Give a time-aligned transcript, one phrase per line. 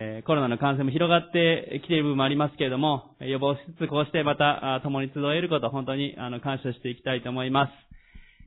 [0.00, 7.72] えコロナの感染も広がってきている部分もありますけれども、予防しつつこうしてまた共に集えること、本当にあの感謝していきたいと思います。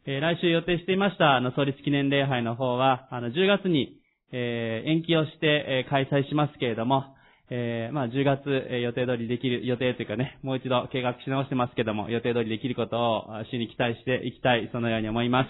[0.05, 3.97] え来週予定していましたあの創立記念礼拝の方は、あの10月に、
[4.31, 7.15] え延期をして、え開催しますけれども、
[7.54, 15.49] え、まあ、10月、え予定通りできる、予定というかね、もう一度計画し直してますけども、予定通りできることを主に期待していきたい、そのように思います。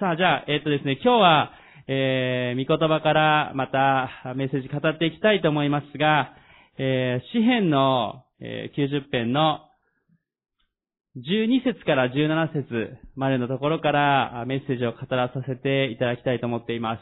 [0.00, 1.52] さあ、じゃあ、えっ、とですね、今日は、
[1.86, 6.32] えー、御言葉からまたメッセージ語っていきたいと思いますが、
[6.78, 9.60] えー、詩編の、えー、90編の
[11.16, 17.00] 12節から17節までのところからメッセージを語らさせていただきたいと思っています。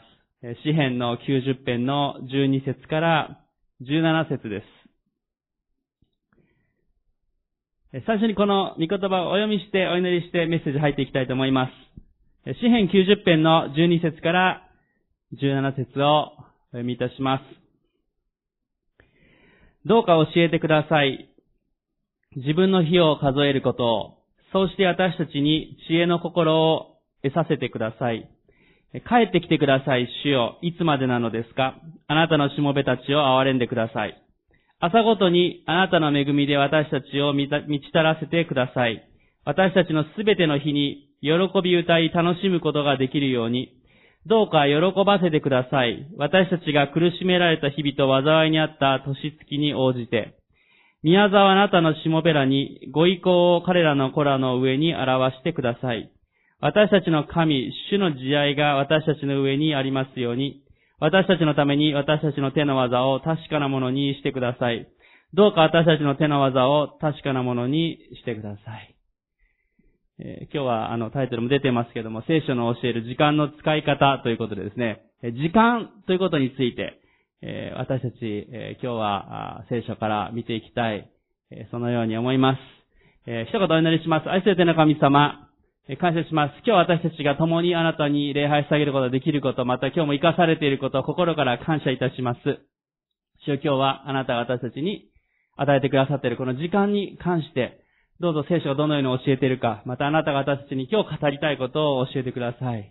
[0.63, 3.39] 詩編の90編の12節から
[3.81, 4.67] 17節です。
[8.05, 11.69] 最初にこの御言葉をお読みしてお祈りしてメッセージ入っていきたいと思いま
[12.45, 12.53] す。
[12.59, 14.62] 詩編90編の12節から
[15.41, 16.35] 17節をお
[16.71, 17.43] 読みいたします。
[19.87, 21.29] どうか教えてください。
[22.35, 24.17] 自分の日を数えることを、
[24.51, 28.29] そうして私たちに知恵の心を得させてください。
[28.93, 30.59] 帰ってきてください、主よ。
[30.61, 31.75] いつまでなのですか
[32.07, 34.23] あなたのしもべたちを憐れんでください。
[34.79, 39.03] 朝ごとにあなたの恵みで私たちを満ち足らせてください。
[39.45, 41.31] 私たちのすべての日に喜
[41.63, 43.73] び歌い楽しむことができるように、
[44.25, 46.07] どうか喜ばせてください。
[46.17, 50.35] 私たちが苦しめられた日々と災いにあった年月に応じて、
[51.03, 56.09] 宮沢あなたのしもべらにご意向を彼らの子らの上に表してください。
[56.61, 60.63] 私たちの神、主の慈愛が私たちの上にありますように、
[61.01, 64.87] 私たちのために私たちの手の技を確かなものにしてください。
[65.33, 68.92] どうか私たちの手の技を確かなものにしてください。
[70.19, 76.99] え、今日はあのタイトルも出てますけども、聖書の教える時間の使い方ということでですね、時間ということについて、
[77.41, 81.09] え、私たち、え、今日は聖書から見ていきたい、
[81.51, 82.59] えそのように思います。
[83.25, 84.29] え一言お祈りします。
[84.29, 85.49] 愛する天の神様、
[85.99, 86.53] 感謝します。
[86.65, 92.39] 今日私たちが共にあなたに礼拝してあげることができること、また今日も生かされていることを心から感謝いたします。
[93.45, 95.09] 主よ今日はあなたが私たちに
[95.57, 97.82] 与えてくださっているこの時間に関して、
[98.23, 102.89] どうぞ聖書がどのように教えているか、またあなたが私たちに今日語りたいことを教えてください。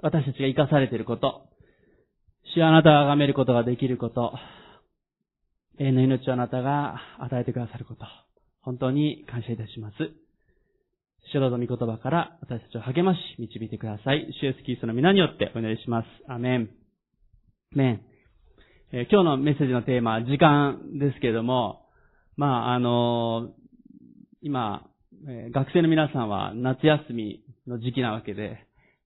[0.00, 1.48] 私たちが生かされていること、
[2.54, 4.34] 主あなたが崇めることができること、
[5.80, 8.06] 永遠の命をあなたが与えてくださること、
[8.62, 9.96] 本当に感謝いたします。
[11.32, 14.28] 主の御言葉から私たちを励まし、導いてください。
[14.40, 16.06] 主イエスキリストの皆によってお祈りします。
[16.28, 16.70] アメン。
[17.72, 18.00] メン。
[18.92, 21.83] え、今日のメッセージのテーマは時間ですけれども、
[22.36, 23.50] まあ、あの、
[24.42, 24.82] 今、
[25.28, 28.58] え、学生の皆さんは夏休みの時期なわけで、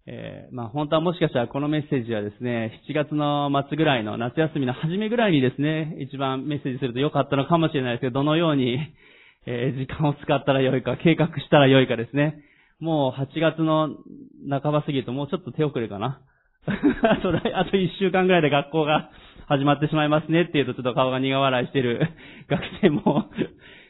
[0.06, 8.78] えー、まあ本当はもしかしたらこのメッセージはですね、7月の末ぐらいの夏休みの初めぐらいにですね、一番メッセージすると良かったのかもしれないですけど、どのように
[9.50, 12.44] えー、時間を使ったらよいか、計画したらよいかですね。
[12.80, 13.96] もう8月の
[14.50, 16.20] 半ば過ぎるともうちょっと手遅れかな。
[16.68, 19.10] あと1週間ぐらいで学校が
[19.48, 22.00] 始まってしまいますねっていうとちょっと顔が苦笑いしてる
[22.50, 23.30] 学生も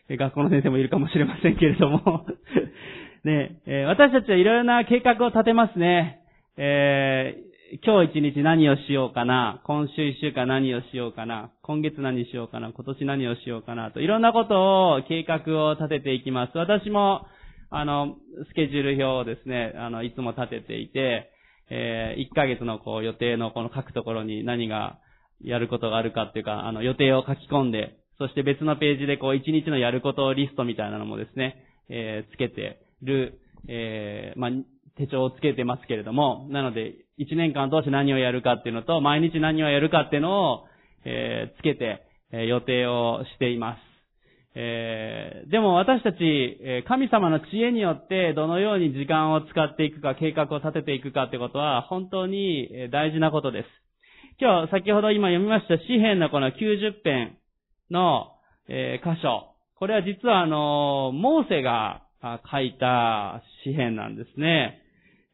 [0.08, 2.26] 学校の先生もいるかもしれませんけれども。
[3.24, 6.20] ね、え、私たちはいろいろな計画を立てますね。
[6.56, 7.48] えー
[7.84, 13.90] 今日一日何をしようかな、今週一週間何をしようかな、今月何しようかな、今年何をしようかな。
[13.90, 16.56] と、いろんなことを計画を立てていきます。
[16.56, 17.26] 私も、
[17.68, 18.16] あの、
[18.48, 21.30] スケジュール表をですね、あの、いつも立てていて、
[21.68, 24.98] えー、1ヶ月のこう予定のこの書くところに何が
[25.42, 34.50] やることがあるかっていうか、あの、予定を書き込んで、そして別のページでこう1日のやることリストみたいなのもですね、えー、つけてる、えー、まあ、
[34.96, 40.64] 手帳をつけてますけれども、なので、1年間通して何をやるかっていうのと、毎日何をやるかっていうのを、
[41.04, 43.78] えー、つけて、え、予定をしています。
[44.54, 46.16] えー、でも私たち、
[46.60, 53.87] え神様の知恵によってどのように時間を使っていくか、計画を立てていくかってことは本当に大事なことです。
[54.40, 57.38] 今日、先ほど今読みました詩篇のこの90編
[57.90, 58.36] の、
[58.68, 59.56] え箇所。
[59.74, 62.02] これは実はあの、モーセが
[62.48, 64.80] 書いた詩篇なんですね。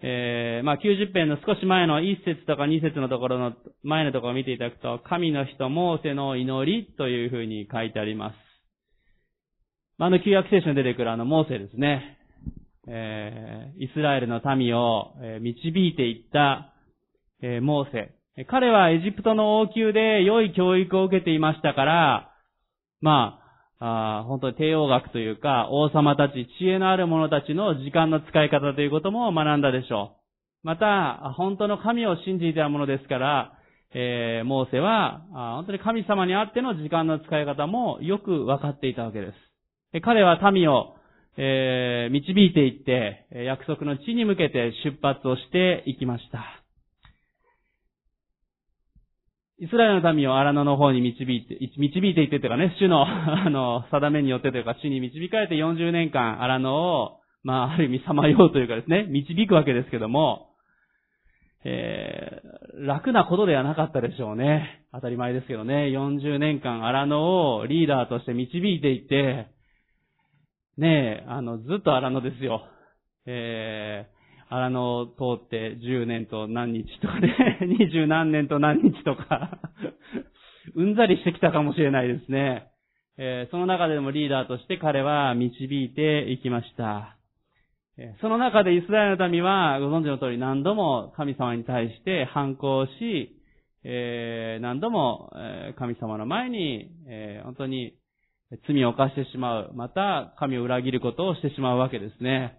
[0.00, 3.52] えー、まあ、90編の少し前の1節とか2節のところの
[3.82, 8.36] 前のところを見ていただくと、神の人、モーセの祈りというふうに書いてあります。
[9.98, 12.16] まあの旧約聖書に出てくるあのモーセですね。
[12.88, 15.12] えー、イスラエルの民を
[15.42, 16.72] 導いていった、
[17.42, 18.14] えー、モーセ。
[18.48, 22.32] 彼はエジプトの王宮で良い教育を受けていましたから、
[23.00, 23.38] ま
[23.78, 30.16] あ、あ本当に帝王学というか、王様たち、知恵のある者たちの時間の使い方ということも学んだでしょ
[30.64, 30.66] う。
[30.66, 33.52] また、本当の神を信じていたものですから、
[33.94, 39.32] えー、モーセは、本当に神様にあっての時間の使い方もよく分かっていたわけで
[39.92, 40.00] す。
[40.02, 40.96] 彼は民を、
[41.36, 46.63] えー、導いていって、約束の地に向けて出発をしていきました。
[49.64, 60.50] イスラエルの民を荒野の方に導いて、導いていってというかね、主の、 あの、定めによってというか、主に導かれて40年間荒野を、まあ、ある意味さまようというかですね、導くわけですけども、
[61.64, 64.84] えー、楽なことではなかったでしょうね。
[64.93, 69.46] 当たり前ですけどね、40年間荒野をリーダーとして導いていて、
[70.76, 72.67] ねえ、あの、ずっと荒野ですよ。
[73.26, 74.13] えー、
[74.49, 75.12] 荒野通
[75.44, 79.58] って10年と何日とかね、 20何年と何日とか
[80.75, 82.69] うんざりしてきたかもしれないですね。
[83.17, 87.17] えー、その中でもリーダーとして彼は導いていきました。
[88.20, 93.37] その中でイスラエルの民は、ご存知の通り何度も神様に対して反抗し、
[93.85, 95.32] えー、何度も
[95.79, 97.94] 神様の前に、えー、本当に
[98.67, 99.73] 罪を犯してしまう。
[99.75, 102.58] また、神を裏切ることをしてしまうわけですね。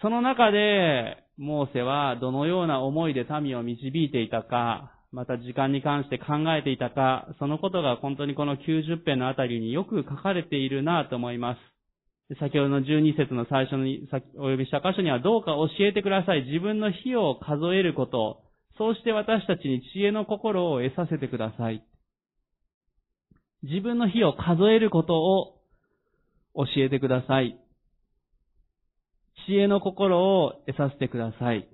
[0.00, 11.58] その中で、モーセはどのような思いで民を導いていたか、また時間に関して考えていたか、そのことが本当にこの90編のあたりによく書かれているなと思います。
[12.40, 14.08] 先ほどの12節の最初に
[14.38, 16.44] お呼びした箇所にはどうか教えてください。
[16.46, 18.42] 自分の火を数えること。
[18.78, 21.84] そうして私たちに知恵の心を得させてください。
[23.62, 25.60] 自分の火を数えることを
[26.56, 27.58] 教えてください。
[29.46, 31.68] 知恵の心を得させてください。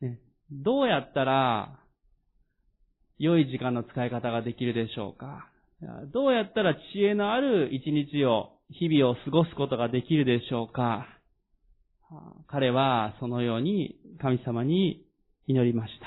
[0.00, 0.18] ね、
[0.50, 1.78] どうやったら
[3.18, 5.50] 良い時間の使い方ができるでしょうか？
[6.12, 11.06] どうやったら知恵のある一日を日々を過ごすことができるでしょうか？
[12.46, 15.04] 彼はそのように神様に
[15.46, 16.06] 祈りました。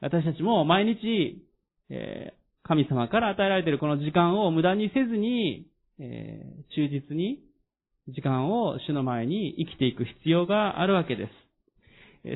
[0.00, 1.42] 私たちも毎日、
[1.90, 5.66] えー、神様から与えられているこの時間を無駄にせずに、
[5.98, 7.40] えー、忠実に
[8.08, 11.44] 時間を主の前に生きていく必要があるわけです。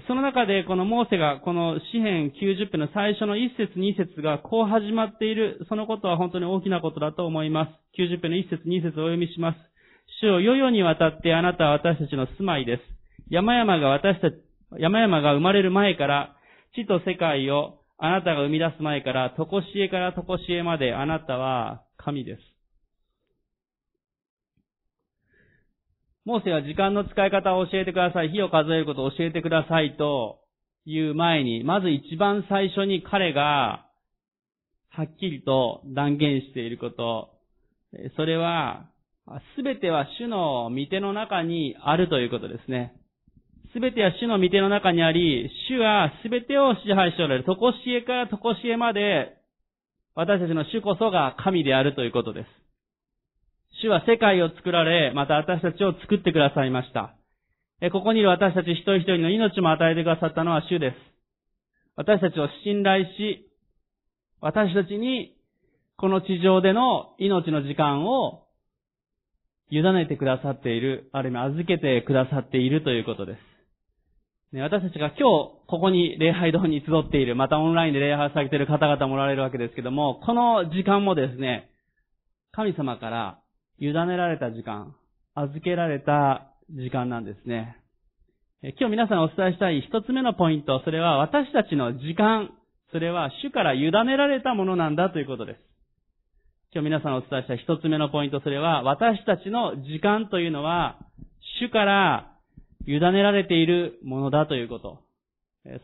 [0.07, 7.71] その中でこのモーセがこの詩篇90編の最初の1節2節がこう始まっている、そのことは本当に大きなことだと思います。
[7.99, 9.59] 90編の1節2節をお読みします。
[10.21, 12.83] 主を世々にわたってあなたは私たちの住まいです。
[13.31, 14.35] 山々が私たち、
[14.79, 16.37] 山々が生まれる前から、
[16.75, 22.41] 地と世界をあなたが生み出す前から、とこしえからとこしえまであなたは神です。
[26.29, 30.41] モーセは時間の使い方を教えてください、火を数えることを教えてくださいと
[30.85, 33.87] いう前に、まず一番最初に彼が
[34.91, 37.31] はっきりと断言していること、
[38.17, 38.91] それは、
[39.57, 42.93] すべては主の御手の中にあるということですね。
[43.73, 47.45] すべては主の御手の中にあり、主はすべてを支配しておられる。
[47.45, 49.39] とこしえからとこしえまで、
[50.15, 52.68] 私たちの主こそが神であるということです。
[53.81, 57.15] 主は世界を作られ、また私たちを作ってくださいました。
[57.93, 60.95] ここにいる私たち一人一人の命も与えてくださったのは主です。
[61.95, 63.49] 私たちを信頼し、
[64.41, 65.37] 私たちに
[65.97, 68.47] この地上での命の時間を
[69.71, 73.39] 委ねてくださっている、ある意味預けてくださっているということです。
[74.57, 81.71] ね私たちが今日ここに礼拝堂に集っている、またオンラインで礼拝されている方々もおられるわけですけども、この時間もですね、
[82.51, 83.39] 神様から
[83.81, 84.95] 委ねられた時間、
[85.35, 87.77] 預けられた時間なんですね。
[88.63, 92.51] 今日皆さんお伝えしたい一つ目のポイント、それは私たちの時間、
[92.91, 95.61] それは主から委ねられたものなんだということです。
[96.75, 100.99] 今日皆さんお伝えした一つ目のポイント、それは私たちの時間というのは
[101.61, 102.33] 主から
[102.87, 105.03] 委ねられているものだということ。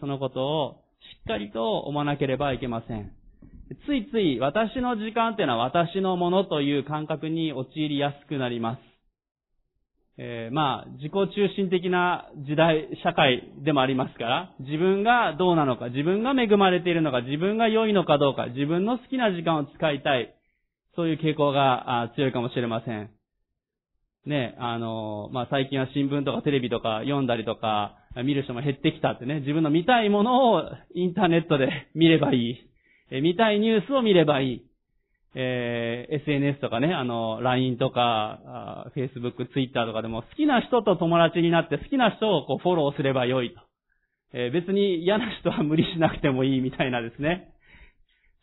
[0.00, 3.12] そのことをしっかりと思わなければいけません。
[3.86, 8.94] ついつい私の時間っていうのは私のものという感覚に陥りやすくなります。
[10.16, 20.32] えー、まあ、自己中心的な時代、社会でもありますから、自分がどうなのか、自分が恵まれているのか、自分が良いのかどうか、自分の好きな時間を使いたい、
[20.94, 23.10] そういう傾向が強いかもしれません。
[24.24, 30.62] ね、あの、まあ、最近は新聞とかテレビとか読んだりとか、見る人も減ってきたってね、自分の見たいものを
[30.94, 32.73] インターネットで見ればいい。
[33.10, 34.62] え見たいニュースを見ればいい。
[35.36, 43.60] えー、SNS とかね、あの、LINE とか、Facebook、Twitter とかでも好きな人と友達になって好きな人をこうフォローすればよいと。
[44.32, 47.48] えー、別に嫌な人は無理しなくてもいい みたいなですね。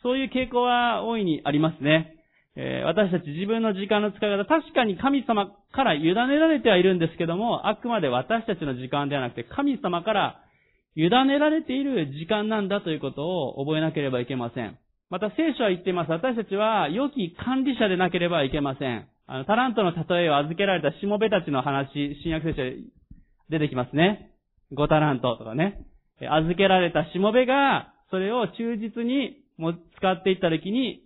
[0.01, 2.15] そういう傾向は大いにありますね。
[2.57, 10.41] えー、私たち自分の時間の使い方、確かに神様から委ねられてはいるんですけども、あくまで私たちの時間ではなくて神様から
[10.95, 14.77] 委ねられている時間なんだということを覚えなければいけません。
[15.09, 16.11] また聖書は言っています。
[16.11, 19.07] 私たちは良き管理者でなければいけません。
[19.27, 22.77] あの、タラントの例えを預けられたしもべたちの話、新約聖書で
[23.49, 24.31] 出てきますね。
[24.73, 25.85] 5タラントとかね。
[26.19, 31.03] 預けられたしもべが、それを忠実にも使っていったときに、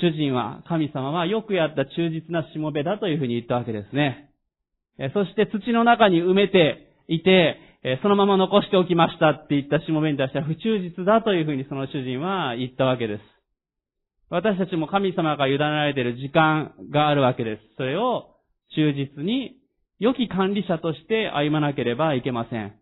[0.00, 4.30] 主人は、神様はよくやった忠実なしもべだというふうに言ったわけですね。
[5.14, 7.58] そして土の中に埋めていて、
[8.02, 13.22] そのまま残しておきましたって言ったしもべに対しては不忠実だというふうにその主人は言ったわけです。
[14.28, 17.62] 私たちも神様が委ねられている時間があるわけです。
[17.76, 18.36] それを
[18.74, 19.56] 忠実に
[19.98, 22.74] 良き管理者として歩まなければいけません。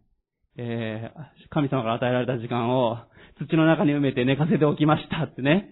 [0.59, 2.99] えー、神様から与えられた時間を
[3.39, 5.71] 土の中に埋めて寝かせておきましたってね。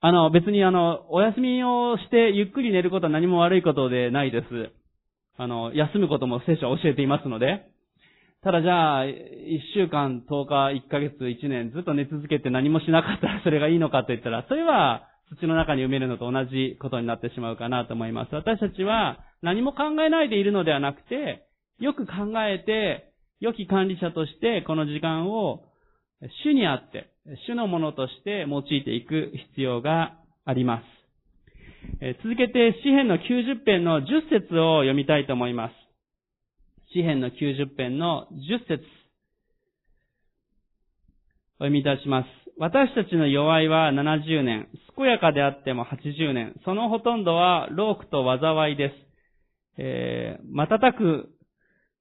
[0.00, 4.46] あの、別にあの、お休みをしてゆっくり寝ることは何も悪いことでないです。
[5.36, 7.75] あの、休むことも聖書は教えていますので。
[8.46, 9.10] ただじゃあ、1
[9.74, 15.08] 週間、10日、1ヶ月、1年ずっと寝続けて何もしなかったらそれがいいのかと言ったら、それは
[15.40, 18.34] 土の中に埋めるのと同じことになってしまうかなと思います。
[18.36, 21.48] 私たちは何も考えないでいるのではなくて、
[21.80, 22.12] よく考
[22.46, 23.10] えて、
[23.40, 25.64] 良き管理者としてこの時間を
[26.44, 27.10] 主にあって、
[27.48, 30.84] 主のものとして用いていく必要があります。
[32.22, 35.85] 続けて、詩篇の90編の10節を読みたいと思います。
[36.92, 38.84] 詩篇の90編の10節
[41.58, 42.26] お読みいたします。
[42.58, 48.94] 私たちの弱いは70年、健やかであっても80年、そのほとんどは労苦と災いです。
[49.78, 51.30] えー、瞬く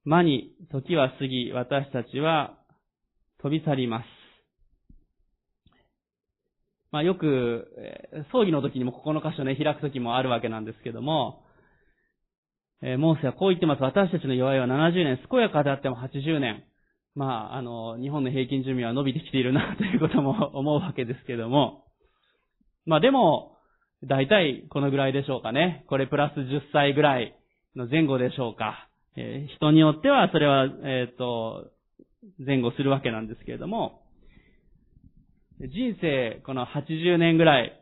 [0.03, 2.57] 間に時は過ぎ、私たちは
[3.41, 4.05] 飛び去ります。
[6.91, 7.67] まあよく、
[8.31, 11.44] 葬儀の時にもここの箇所ね、開く時もあるわけなんですけども、
[12.87, 13.81] えー、モーセはこう言ってます。
[13.81, 16.63] 私たちの弱いは70年、健やかであっても80年。
[17.15, 21.85] まあ、あの、日本の平均寿命は伸びてきているな ということも 思うわけですけども。
[22.85, 23.57] まあでも、
[24.03, 25.83] 大体このぐらいでしょうかね。
[25.87, 27.33] これプラス10歳ぐらい
[27.75, 28.87] の前後でしょうか。
[29.17, 31.71] えー、人によってはそれは、えっ、ー、と、
[32.37, 34.03] 前後するわけなんですけれども、
[35.59, 37.81] 人生、この80年ぐらい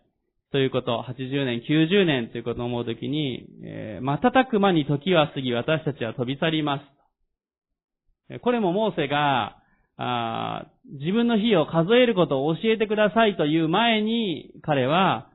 [0.53, 6.79] ということ、80年、90年ということを思うときに、えー、瞬く間に時は過ぎ、私たちは飛び去りま
[8.29, 8.39] す。
[8.39, 9.57] これもモーセが、
[9.97, 10.67] あ
[10.99, 15.31] 自分の日を数えることを教えてくださいという前に、彼は、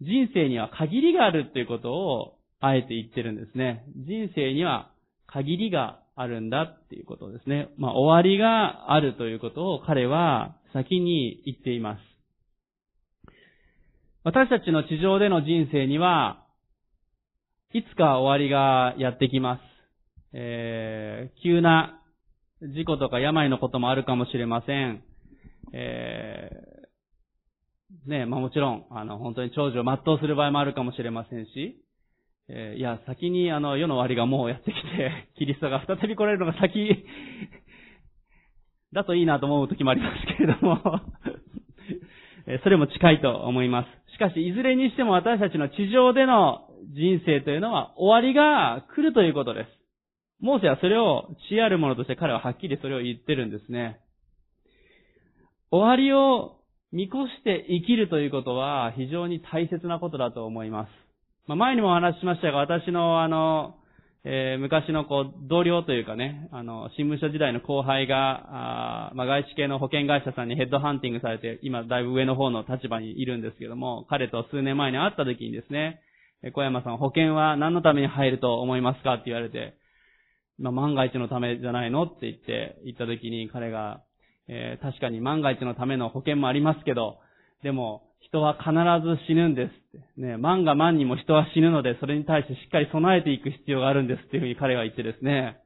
[0.00, 3.84] 人生には限りがあるということを、あえて言ってるんですね。
[3.96, 4.92] 人生には
[5.26, 7.68] 限りがあるんだっていうことですね。
[7.78, 12.13] まあ、終わりがあるということを彼は先に言っています。
[14.24, 16.46] 私たちの地上での人生には、
[17.74, 19.60] いつか終わりがやってきます。
[20.32, 22.00] えー、急な
[22.62, 25.02] 事故とか病のこともあるかもしれません。
[25.74, 31.84] えー、ね、まあもちろん、あの、本当に長寿を全うする場合もあるかもしれませんし、
[32.48, 37.04] えー、いや、先にあの、世の終わりがもうやってきて、 キリストが再び来られるのが先
[38.94, 40.80] だといいなと思う時もありますけれども
[42.62, 44.03] それも近いと思います。
[44.14, 49.68] しかし、いずれにしても私たちの地上での人生というのは終わりが来るということです。
[50.40, 54.00] モーセはそれを知あるものとして彼ははっきりそれを言ってるんですね。
[55.70, 56.60] 終わりを
[56.92, 60.90] 見越して生きるということは非常に大切なことだと思います。
[61.46, 63.76] まあ、前にもお話ししましたが、私のあの、
[64.26, 76.00] えー、昔のこう、同僚というかね、あの、新聞社時代の後輩が、あまあ、外資系の保険会社さんにヘッドハンティングされて、今だいぶ上の方の立場にいるんですけども、彼と数年前に会った時にですね、
[76.54, 79.74] 小山さん、保険は何のために入ると思いますかって言われて、
[80.58, 84.02] まあ、万が一のためじゃないのって言って、言った時に彼が、
[84.48, 87.18] えー、確かに万が一のための保険もありますけど、
[87.62, 88.70] でも、人は必
[89.06, 90.20] ず死ぬんですって。
[90.20, 95.58] ね、万が万にも人は死ぬので、それに対してしっかり備えていく必要があるんですっていうふうに彼は言ってですね。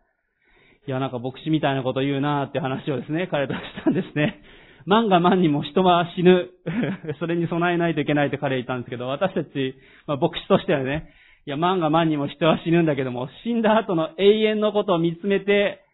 [0.87, 4.41] いや、なんか牧師みたいなこと言うなーって話をですね、彼としたんですね。
[4.87, 6.51] 万が万にも人は死ぬ。
[7.21, 9.75] それに備えないといけないって彼は言ったんですけど、私たち、
[10.07, 11.11] まあ、牧師としてはね、
[11.47, 15.85] いや、万が万にも人は死ぬんだけども、死んだ後の永遠のことを見つめて、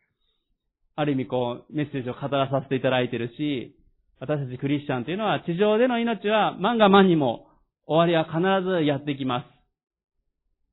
[0.97, 3.75] ある意味こう、メッセージを語らさせていただいてるし、
[4.21, 7.47] 私たちクリスチャンというのは地上での命は万が万にも
[7.87, 9.55] 終わりは必ずやってきます。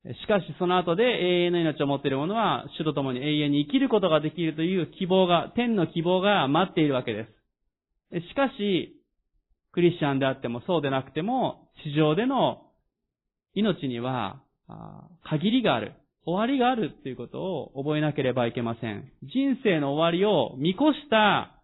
[0.03, 7.27] しかしその後で永遠の命を持っている者は主と共に永遠に生きることができるという希望が、天の希望が待っているわけで
[8.11, 8.27] す。
[8.27, 8.99] しかし、
[9.73, 12.63] クリスチャンであってもそうでなくても、地上での
[13.53, 14.41] 命には
[15.23, 15.93] 限りがある。
[16.25, 19.11] 終わりがあるっていうことを覚えなければいけません。
[19.23, 21.60] 人生の終わりを見越した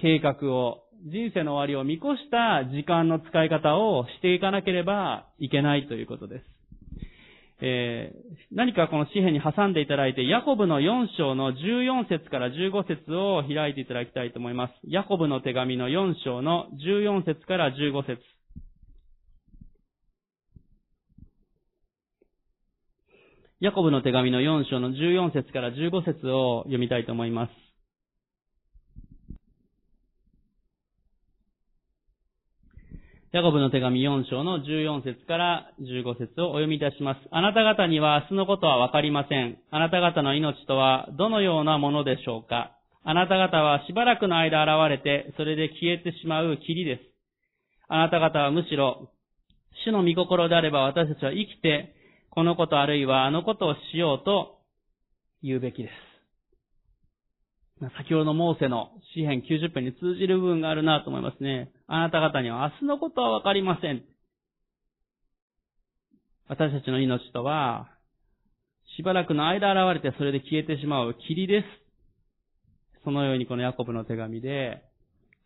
[0.00, 6.44] 計画を、人生の終わりを見越した時間の使い方をしていかなければいけないということです。
[7.60, 14.74] えー、何かこの紙幣に挟んでいただいて、ヤコブの4章の14節から15節を開いていただきたいと思います。
[14.84, 18.20] ヤコブの手紙の4章の14節から15節
[23.60, 27.67] ヤコブの手紙の4章の14節から15節を読みたいと思います。
[33.30, 37.20] ヤコブの手紙4章の14節から15節をお読みいたします。
[37.30, 39.58] あなた方には明日のことはわかりません。
[39.70, 42.72] あなた方の命とはどのようなものでしょうか
[43.04, 47.02] あなた方はしばらくの間現れて、それで消えてしまう霧です。
[47.88, 49.10] あなた方はむしろ、
[49.84, 51.94] 主の御心であれば私たちは生きて、
[52.30, 54.60] このことあるいはあのことをしようと
[55.42, 55.90] 言うべきで
[57.80, 57.92] す。
[57.94, 61.70] 先ほどのモーセの詩篇90編に通じる部分があるなと思いますね。
[61.90, 64.04] あなた方には明日のことはわかりません。
[66.46, 67.88] 私たちの命とは、
[68.96, 71.66] しばらくの間現れてそれで消えてしまう霧です。
[73.04, 74.82] そのようにこのヤコブの手紙で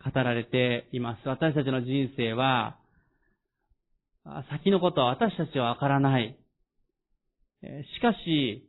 [0.05, 1.29] 語られています。
[1.29, 2.77] 私たちの人生は、
[4.51, 6.37] 先のことは私たちはわからない。
[7.63, 8.69] しかし、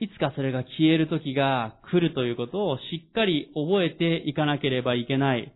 [0.00, 5.54] いつかそれが消える時が来るということをしっかり覚えていかなければいけない。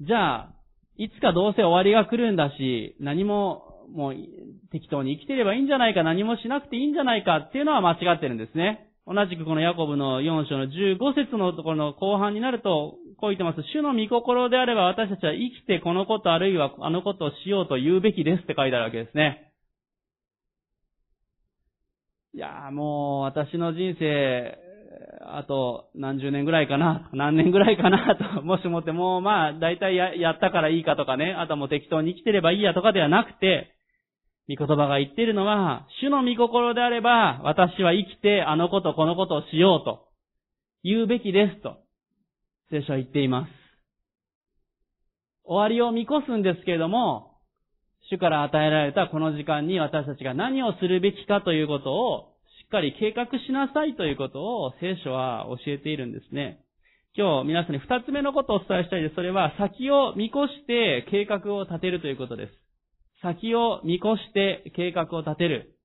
[0.00, 0.54] じゃあ、
[0.96, 4.14] いつかどうせ終わりが来るんだし、何ももう
[4.72, 8.90] 適当に生きてればいいんじゃないか、何もしなくていいんじゃないかっていうのは間違ってるんですね。
[9.06, 13.62] 同じくこのヤコブの4章の15節のところの後半になると、こう言ってます。
[13.72, 19.52] 主の御心であれば私たちは生きてこのことあるいはあのことをしようと言うべきですって書いてあるわけですね。
[22.34, 24.58] いやーもう私の人生、
[25.26, 28.16] あと何十年ぐらいかな、何年ぐらいかな？
[28.36, 33.74] と、もしもってもうまあ大体ややったからいいかとかね、あともう適当に生きてればいいやとかではなくて、
[34.48, 40.08] 御言葉が言っているのは、主の御心であれば、私は生きてあのことこのことをしようと
[40.82, 41.78] 言うべきですと、
[42.70, 43.50] 聖書は言っています。
[45.44, 47.32] 終わりを見越すんですけれども、
[48.10, 52.33] 主から与えられたこの時間に私たちが何をするべきかということを
[52.64, 56.60] しっかり計画しなさいということを聖書は教えているんですね。
[57.14, 59.14] 今日皆さんに二つ目のことをお伝えしたいです。
[59.16, 62.52] それは先を見越して計画を立てるということです。
[63.20, 65.76] 先を見越して計画を立てる。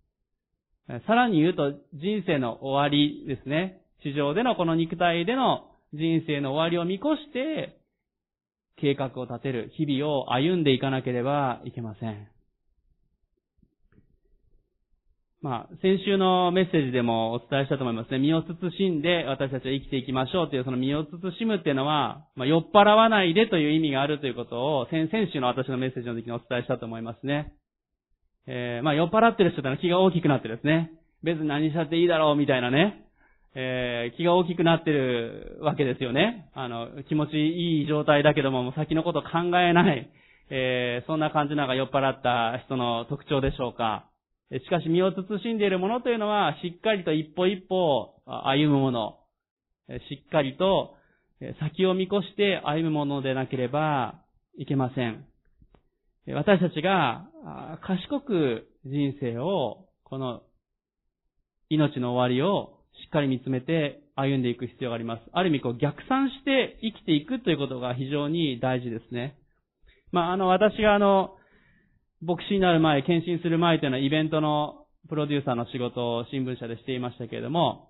[1.05, 3.81] さらに言うと人生の終わりですね。
[4.01, 7.77] 地上でのこの肉体での人生の終わりを見越して
[8.77, 12.38] 計画を立てる日々を歩んでいかなければいけません。
[15.41, 18.19] まあ、先週のメッセージでもお伝えしたと思いますね。
[18.19, 27.53] 身を慎んで私たちは生きていきましょうという、その身を慎むっていうのは、まあ、酔っ払わないでという意味があるということを、先々週の私のメッセージの時にお伝えしたと思いますね。
[28.47, 30.91] えー、まあ、酔っ払ってる人ってのは気が大きくなってるですね。
[31.23, 33.05] 別に何したっていいだろうみたいなね。
[33.55, 36.49] えー、気が大きくなってるわけですよね。
[36.53, 40.09] あの、気持ちいい状態だけども、もう先のこと考えない、
[40.49, 44.08] えー、そんな感じなんか酔っ払った人の特徴でしょうか。
[44.51, 49.19] しかし身を慎んでいるものというのは、しっかりと一歩一歩歩むもの。
[50.09, 50.95] しっかりと
[51.59, 54.21] 先を見越して歩むものでなければ
[54.57, 55.25] いけません。
[56.27, 57.29] 私たちが
[57.81, 60.41] 賢く人生を、この
[61.69, 65.21] 命の終わりをしっかり見つめて歩んでいく必要があります。
[65.31, 69.37] ある意味こう逆算して生きていくということが非常に大事ですね。
[70.11, 71.37] まあ、あの、私があの、
[72.21, 77.89] 牧師になる前、献身する前というのはイベントのプロデューサーの仕事を新聞社でしていましたけれども、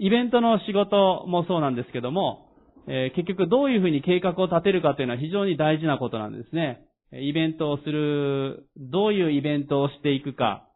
[0.00, 2.48] イベントの仕事もそうなんですけども、
[2.88, 6.80] えー、結局どういうふうに計画を立てるかというのは非常に大事なことなんですね。
[7.12, 10.66] イベントをする、どういうイベントをしていくか、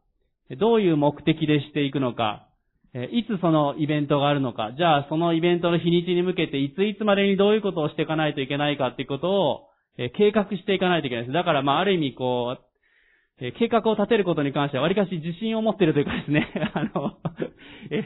[0.59, 2.47] どういう目的でしていくのか、
[2.93, 11.35] いつそのイベントがあるのか、じゃあそのイベントの日にちに向けていついつまでにどういうことをしていかないといけないかっていうことを、計画していかないといけないです。
[11.35, 12.69] だからまあある意味こう、
[13.40, 17.16] え計画を立てることに関しては割かし自信を持っているというかですね、 あの、
[17.90, 18.05] え、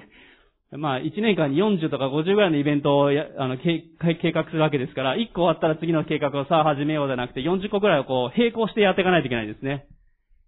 [0.76, 9.86] まあ1年間に40とか50ぐらいのイベントをやあの計画するわけですから、1個終わったら次の計画をさあ始めようじゃなくて40個ぐらいをこう並行してやっていかないといけないですね。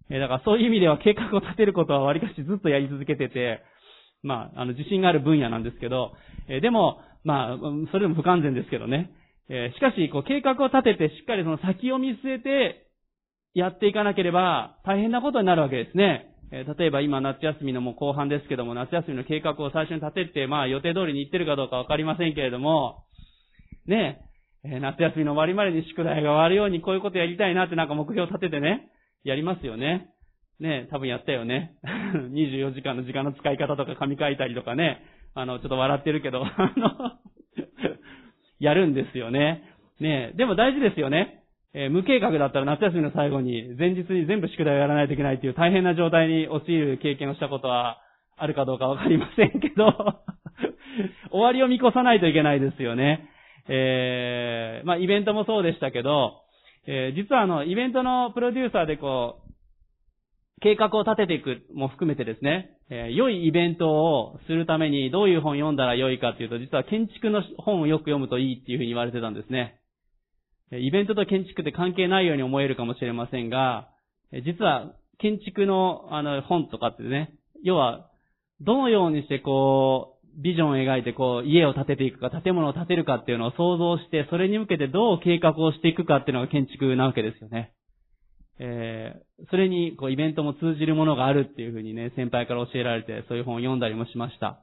[0.09, 3.61] えだからそういう意味では計画を立てることは割かしずっとやり続けてて、
[4.23, 6.13] まあ、あの、自信がある分野なんですけど、
[6.47, 7.57] えでも、まあ、
[7.91, 9.11] それでも不完全ですけどね。
[9.49, 12.86] えしかし、こう、計画を立てて、しっかりその先を見据えて、
[13.57, 16.29] やっていかなければ、大変なことになるわけですね。
[16.51, 23.03] 例えば今夏休みのもう後半ですけども、夏休みの計画を最初に立てて、まあ予定通りに行ってるかどうかわかりませんけれども、
[23.87, 24.21] ね、
[24.63, 28.91] え、夏休みの終わりまでに宿題が終わるようにこういうことやりたいなってなんか目標を立ててね、
[29.23, 30.13] やりますよね。
[30.59, 31.73] ね、多分やったよね。
[32.31, 35.01] 24時間の時間の使い方とか紙書いたりとかね、
[35.33, 37.11] あの、ちょっと笑ってるけど、 あの
[38.59, 39.63] やるんですよね。
[39.99, 41.43] ねでも大事ですよね。
[41.77, 47.99] えー、無計画だったら夏休みの最後に前日に全部宿題をやらないといけないっていう大変な状態に陥る経験をしたことは
[48.35, 49.85] あるかどうかわかりませんけど
[51.29, 53.29] 終わりを見越さないといけないですよね。
[53.69, 56.41] えー、まあイベントもそうでしたけど、
[56.87, 69.76] えー、実はあの、イベントのプロデューサーでこう、計画を立てていくも含めてですね、えー、良いイベントをするためにどういう本読んだら良いかっていうと、実は建築の本をよく読むといいっていうふうに言われてたんですね。
[70.71, 73.89] イベントと建築って関係ないように思えるかもしれませんが、
[74.45, 78.09] 実は建築のあの本とかってね、要は、
[78.61, 87.73] どのようにしてこう、ビジョンを描いてこう、家を建てていくか、建物を建てるかっていうのを想像して、それに向けてどう計画をしていくかっていうのが建築なわけですよね。
[88.59, 94.59] えー、それに、こう、イベントも通じるものがあるっていうふうにね、先輩から教えられて、そういう本を読んだりもしました。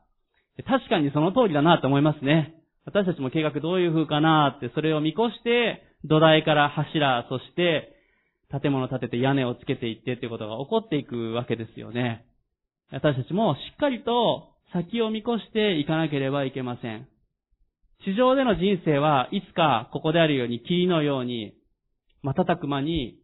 [0.66, 2.54] 確かにその通りだなと思いますね。
[2.84, 7.90] 私たちも計画どういう風かなって、それを見越して、土台から柱、そして、
[8.62, 12.24] 建物建てて屋根をつけていってっていうことが起こっていくわけですよね。
[12.92, 17.08] 私たちもしっかりと先を見越していかなければいけません。
[18.04, 21.54] 地上での人生はいつかここであるように霧のように、
[22.22, 23.18] 瞬く間に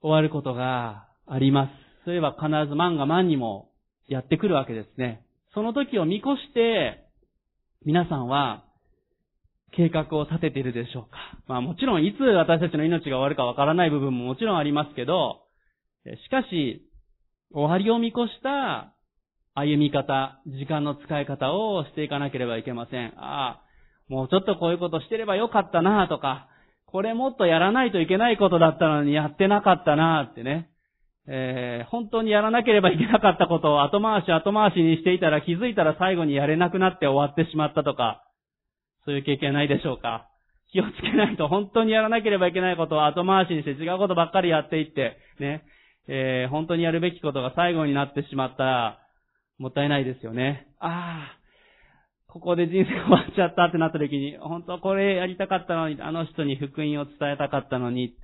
[0.00, 1.70] 終わることがあります。
[2.04, 3.70] そういえば必ず万が万にも
[4.06, 5.26] やってくるわけですね。
[5.54, 7.04] その時を見越して、
[7.84, 8.64] 皆さんは
[9.76, 15.42] 計画を立てているでしょうかまあもちろんいつ私たちの命が終わるかわからない部分ももちろんありますけど、
[16.04, 16.86] しかし、
[17.52, 18.94] 終わりを見越した
[19.54, 23.12] 歩み方、時間の使い方をしていかなければいけません。
[23.16, 23.62] ああ、
[24.08, 26.48] もうちょっとこういうことしてればよかったなとか、
[26.86, 30.70] これもっとやらないといけないことだったのにやってなかったなってね。
[31.28, 38.24] えー、本当にやらなければいけなかったことを後回し後回しにしていたら気づいたら最後にやれなくなって終わってしまったとか、
[39.04, 40.28] そういう経験ないでしょうか
[40.72, 45.64] 気をつけないと本当にやらなければいけないことを後回しにして違うことばっかりやっていって、ね、
[46.06, 48.98] えー、本当にやるべきことが最後になってしまったら、
[49.58, 50.68] もったいないですよね。
[50.78, 58.14] ああ、ここで人生終わっちゃったってなった時に、本当これやりたかったのに、あの人に福音を伝えたかったのに、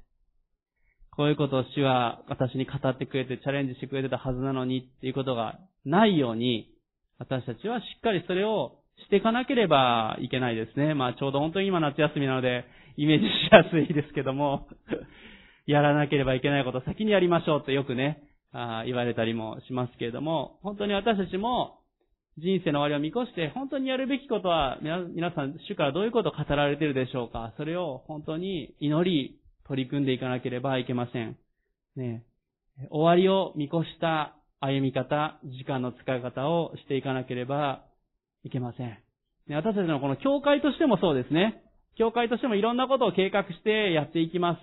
[1.10, 6.70] こういうことを主は私に語ってくれてチャレンジしてくれてたはずなのにっていうことがないように、
[7.18, 10.94] 私たちはしっかりそれをしていかなければいけないですね。
[10.94, 12.64] まあちょうど本当に今夏休みなので、
[12.96, 14.68] イメージしやすいですけども、
[15.66, 21.80] やらなければいけないことを先にやりましょうってよくね、あ言われたりもしますけれども、本当に私たちも
[22.38, 31.36] 人生の終わりを見越して、本当にやるべきことは、皆さん、主からどういうことを語られているでしょうかそれを本当に祈り、取り組んでいかなければいけません。
[31.96, 32.24] ね。
[32.90, 37.85] 終わりを見越した歩み方、時間の使い方をしていかなければ
[38.46, 38.98] いけません。
[39.50, 41.62] 私たちのこの教会としてもそうですね。
[41.98, 44.58] 教会としてもいろんなことを計画してやっていきま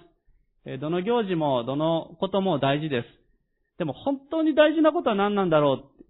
[0.66, 0.80] す。
[0.80, 3.08] どの行事も、どのことも大事です。
[3.78, 6.04] でも本当に大事なことは何なんだろう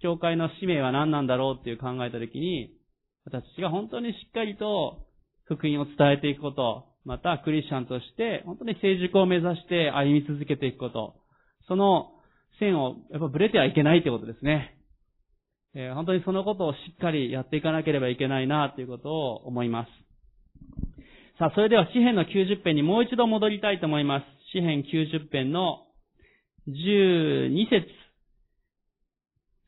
[0.00, 2.72] 教会の使命は何なんだろうっていう考えたときに、
[3.24, 5.06] 私たちが本当にしっかりと
[5.44, 11.14] 福音を伝えていくこと、またクリスチャンとして本当に成熟を目指して歩み続けていくこと、
[11.68, 12.12] その
[12.58, 14.79] 線をやっぱブレてはいけないということですね。
[15.74, 19.88] えー、本当にそのことをしっかりやっていかなければいけないなということを思います。
[21.38, 24.24] さあ、それでは詩篇の90編にもう一度戻りたいと思います。
[24.52, 25.86] 詩篇90編の
[26.68, 27.86] 12節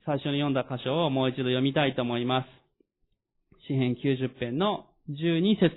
[0.04, 2.46] 最初に読んだ箇所をもう一度読みたいと思います。
[3.68, 5.70] 詩編90編の12節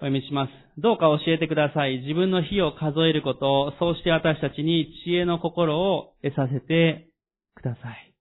[0.00, 0.50] お読みします。
[0.80, 1.98] どうか教えてください。
[1.98, 7.10] 自分の日を数えることを、そうして私たちに知恵の心を得させて
[7.54, 8.14] ください。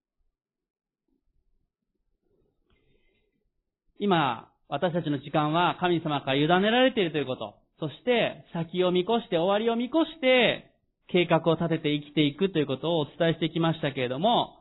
[3.98, 7.56] 今、私たちの時間は神様から委ねられているということ。
[7.80, 10.74] そして、先を見越して、終わりを見越して、
[11.08, 14.60] 計画を立てて生きていくということをお伝えしてきましたけれども、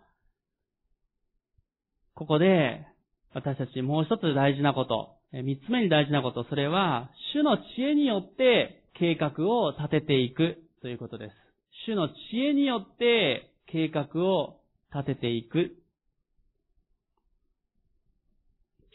[2.15, 2.87] ここで
[3.35, 11.35] 私たちもう一つ大事なこと、三つ目に大事なこと、それは、主の知恵によって計画を立てていくということです。
[11.87, 14.61] 主の知恵によって計画を
[14.95, 15.77] 立てていく。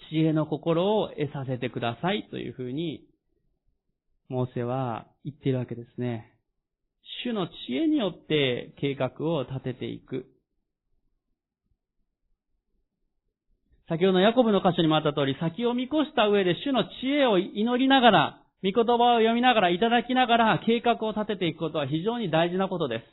[0.09, 3.05] 知恵の心を得させてくださいというふうに、
[4.27, 6.33] モーセは言っているわけですね。
[7.23, 10.32] 主の知恵によって計画を立てていく。
[13.89, 23.03] 先ほどのヤコブの箇所にもあった通り、先を見越した上で主の知恵を祈りながら、御言葉を読みながら、いただきながら、計画を立てていくことは非常に大事なことで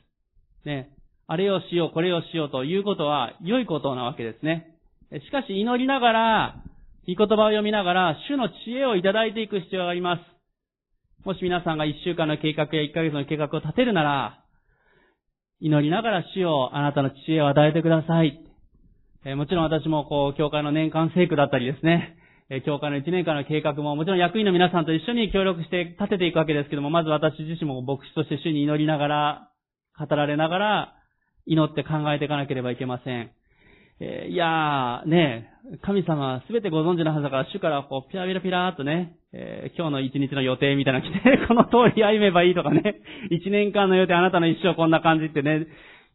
[0.62, 0.66] す。
[0.66, 0.90] ね。
[1.26, 4.76] あれをしよう、これをしようということは良いことなわけですね。
[5.12, 6.56] しかし祈りながら、
[7.06, 10.20] 御言葉を読みながら、主の知恵をいただいていく必要があります。
[11.24, 14.44] もし皆さんが一週間の計画や一ヶ月の計画を立てるなら、
[15.60, 18.49] 祈りながら主をあなたの知恵を与えてください。
[19.24, 22.16] えもちろん私もこう、教会の年間聖句だったりですね、
[22.48, 29.48] え教会の1年間の計画ももちろん役員の皆さんと一緒に協力して立てていくわけですけども、まず私自身も牧師として主に祈りながら、
[29.98, 30.94] 語られながら、
[31.44, 33.30] 祈って考えていかなければいけません。
[34.00, 35.52] え、いやー、ね、
[35.82, 45.66] 神様は全てご存知のはずだから、主からこう、ピラピラピラーっとね、えー、今日の一日の予定みたいなの来て、 この通り歩めばいいとかね、一年間の予定あなたの一生こんな感じってね、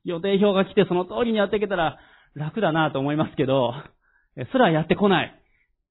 [0.03, 1.99] 予定表が来てその通りにやっていけたら
[2.35, 3.73] 楽だなと思いますけど、
[4.51, 5.41] それはやってこない。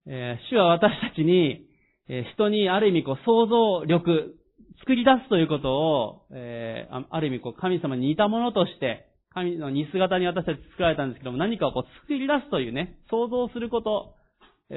[0.07, 1.67] えー、主は私たちに、
[2.09, 4.37] えー、人にある意味こう想像力、
[4.81, 14.15] 作り出すということを、えー、ある意味こう神様に似たものとして、神の似姿に私たち作られたんですけども、何かをこう作り出すというね、想像すること、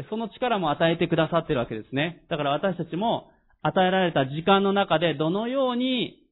[0.10, 2.23] その力も与えてくださってるわけですね。
[2.30, 3.30] だから私たちも
[3.62, 6.27] 与えられた時間の中でどのように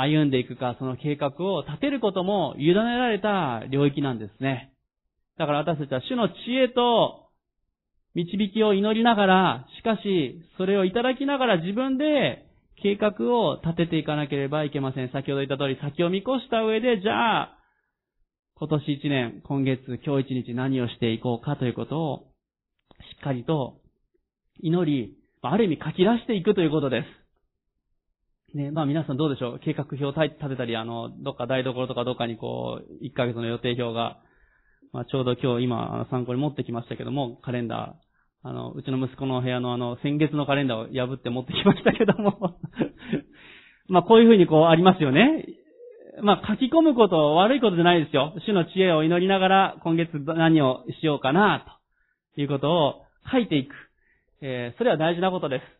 [0.00, 4.72] 歩んでいくか、その計画を立てることも委ねられた領域なんですね。
[5.38, 7.28] だから私たちは主の知恵と
[8.14, 12.46] 導きを祈りながら、しかし、それをいただきながら自分で
[12.82, 15.10] 計画を立てていかなければいけません。
[15.12, 17.58] 先ほど言った通り、先を見越した上で、じゃあ、
[18.56, 22.26] 今年一年、今月、今日一日何をしていこうかということを、
[23.14, 23.80] しっかりと
[24.62, 27.19] 祈り、ある意味書き出していくということです。
[28.54, 29.60] ね、まあ皆さんどうでしょう？
[29.60, 34.18] 計画表立てたり、あの、どっか台所とかどっかにこう、1ヶ月の予定表が、
[34.92, 42.56] まあちょうど今日今参考に持ってきましたけども、カレンダー、あの、うちの息子の部屋のあの、先月のカレンダーを破って持ってきましたけども
[43.88, 45.46] まあ、こういうふうにこうありますよね。
[46.22, 48.34] まあ、書き込むこと悪いことじゃないですよ。
[48.46, 51.78] 主の知恵を祈りながら、今月何をしようかな、
[52.34, 53.74] ということを書いていく。
[54.42, 55.79] えー、それは大事なことです。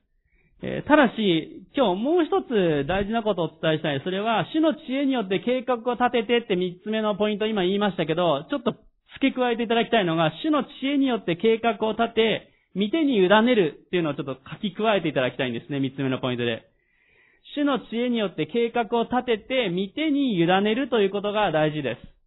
[0.62, 4.00] え、ただし、今日もう一つ大事なことをお伝えしたい。
[4.04, 8.72] それは、主の知恵によって計画を立ててって三つ目のポイント今言いましたけど、ちょっと
[9.14, 16.66] 付け加えていただきたいのが、主の知恵によって計画を立て、見てに委ねるっていうのをちょっと書き加えていただきたいんですね、三つ目のポイントで。
[17.54, 22.19] 主の知恵によって計画を立てて、見てに委ねるということが大事です。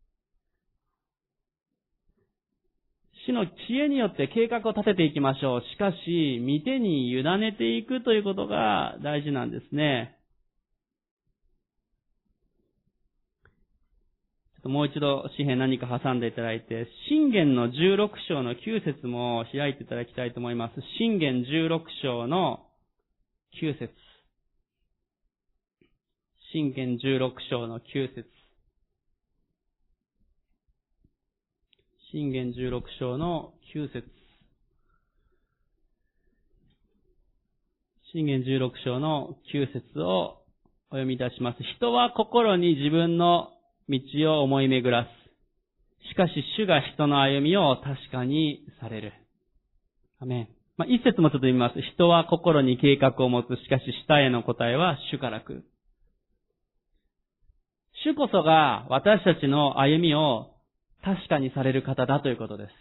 [3.25, 5.62] 主の知恵によって計画を立てていきましょう。
[5.62, 10.17] しかし、見てに委ねていくということが大事なんですね。
[14.65, 20.75] もう一度詩篇何か挟んでいただいて、信玄の16章の9節も開いていただきたいと思います。
[20.97, 22.65] 信玄16章の
[23.62, 23.93] 9節
[26.53, 28.25] 信玄16章の9節
[32.13, 34.04] 信玄16章の9節
[38.13, 40.43] 信玄16章の9節を
[40.91, 41.58] お読みいたします。
[41.76, 43.49] 人は心に自分の
[43.89, 43.99] 道
[44.32, 45.08] を思い巡ら
[46.06, 46.10] す。
[46.12, 49.13] しかし主が人の歩みを確かにされる。
[50.19, 50.47] アメン。
[50.78, 51.82] まあ、一節もちょっと読みます。
[51.95, 53.47] 人は心に計画を持つ。
[53.47, 55.65] しかし下への答えは主から来る。
[58.06, 60.52] 主こそが私たちの歩みを
[61.03, 62.71] 確かにされる方だということです。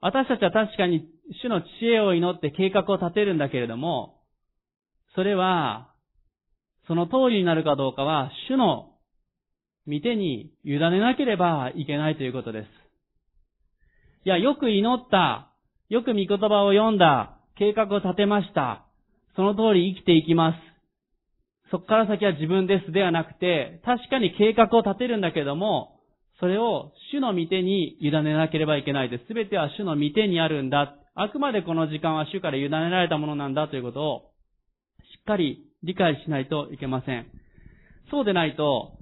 [0.00, 1.06] 私たちは確かに
[1.42, 4.20] 主の知恵を祈って計画を立てるんだけれども、
[5.14, 5.92] それは、
[6.86, 8.92] その通りになるかどうかは、主の
[9.86, 12.66] 見てに委ねなければいけないということです。
[14.24, 15.52] いや、よく祈った。
[15.88, 17.38] よく御言葉を読んだ。
[17.56, 18.86] 計画を立てました。
[19.36, 20.58] その通り生きていきます。
[21.70, 25.99] そこから先は自分ですではなくて、確かに計画を立てるんだけども、
[26.40, 29.26] それを主の御手に委ねなければいけないです。
[29.26, 30.96] すべては主の御手にあるんだ。
[31.14, 34.30] あくまでこの時間は主から委ねられたものなんだということを、
[35.00, 37.26] しっかり理解しないといけません。
[38.10, 38.92] そうでないと、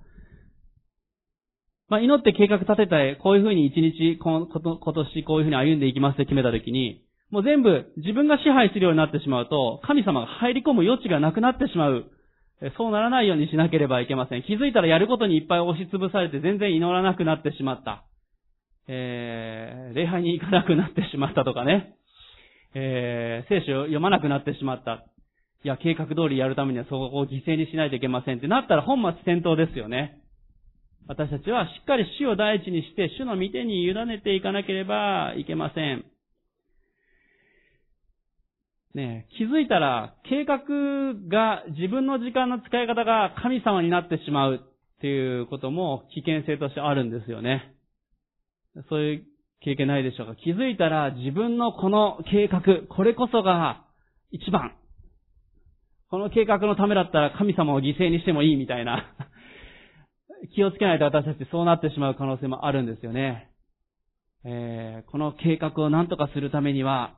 [1.88, 12.10] まあ、祈って計画立てたい、こういうふうに一日、今年こういうふうに歩んでいきますって決めたときに、もう全部自分が支配するようになってしまうと、神様が入り込む余地がなくなってしまう。
[12.76, 14.42] そうならないようにしなければいけません。
[14.42, 18.04] 気づいたらやることにいっぱい押しつぶされて全然祈らなくなってしまった。
[18.88, 21.94] えー、礼拝に行かなくなってしまったとかね。
[22.74, 25.04] えー、聖書を読まなくなってしまった。
[25.64, 30.20] いや、計画通りやるためにはそこを犠牲にしないといけませんってなったら本末転倒ですよね。
[31.06, 36.04] 私たちはしっかり主を第一にして、主の御手に委ねていかなければいけません。
[38.94, 40.58] ね気づいたら、計画
[41.28, 47.74] が、自分の時間の使い方が神様になってしまうっていうことも危険性としてあるんですよね。
[48.88, 49.24] そういう
[49.60, 50.36] 経験ないでしょうか？
[50.36, 53.84] 気づいたら自分のこの計画、これこそが
[54.30, 54.74] 一番。
[56.10, 59.14] この計画のためだったら神様を犠牲にしてもいいみたいな
[60.54, 63.50] 気をつけないと私たちそうなってしまう可能性もあるんですよね。
[64.44, 67.17] えー、この計画を何とかするためには、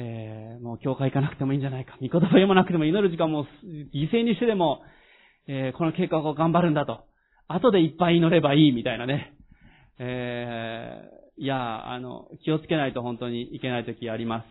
[0.00, 1.96] えー、もう教会行かなくてもいいんじゃないか。
[2.00, 3.46] 御言葉読まなくても祈る時間も
[3.92, 4.80] 犠牲にしてでも、
[5.48, 7.00] えー、この計画を頑張るんだと。
[7.48, 9.34] 後でいっぱい祈ればいいみたいなね。
[9.98, 14.46] えー、いや、あの、気をつけないと本当にいけない時あります。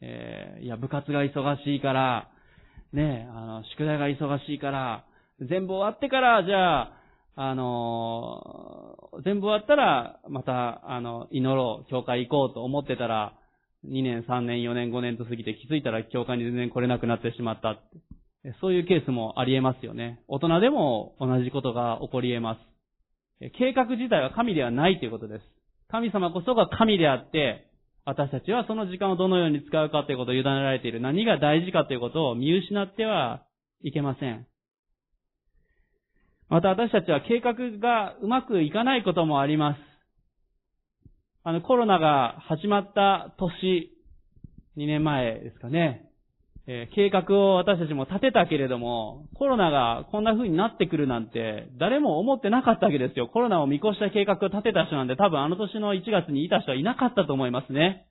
[0.00, 2.30] えー、いや、部活が忙しいから、
[2.94, 5.04] ね、あの、宿題が忙しいから、
[5.40, 6.92] 全部終わってから、じゃあ、
[7.38, 13.34] あの全部終わったら、また、あの、祈ろう、教会行こうと思ってたら、
[13.88, 17.78] 2年、3年、4年、5年と過ぎて気づいたら教会に全然来れなくなってしまった。
[18.60, 20.20] そういうケースもあり得ますよね。
[20.28, 22.60] 大人でも同じことが起こり得ます。
[23.58, 25.42] 計画自体は神ではないということです。
[25.88, 27.66] 神様こそが神であって、
[28.04, 31.00] 私たちはその時間をどのように使うかということを委ねられている。
[31.00, 33.42] 何が大事かということを見失っては
[33.82, 34.46] いけません。
[36.48, 39.95] また私たちは計画がうまくいかないこともあります。
[41.48, 43.92] あの、コロナが始まった年、
[44.76, 46.10] 2年前ですかね。
[46.66, 53.28] えー、計画を私たちも立てたけれども、コロナがこんな風になってくるなんて、誰も思ってなかったわけですよ。
[53.28, 58.08] コロナを見越した計画を立てた人なんて多分あの年の1月にいた人はいなかったと思いますね。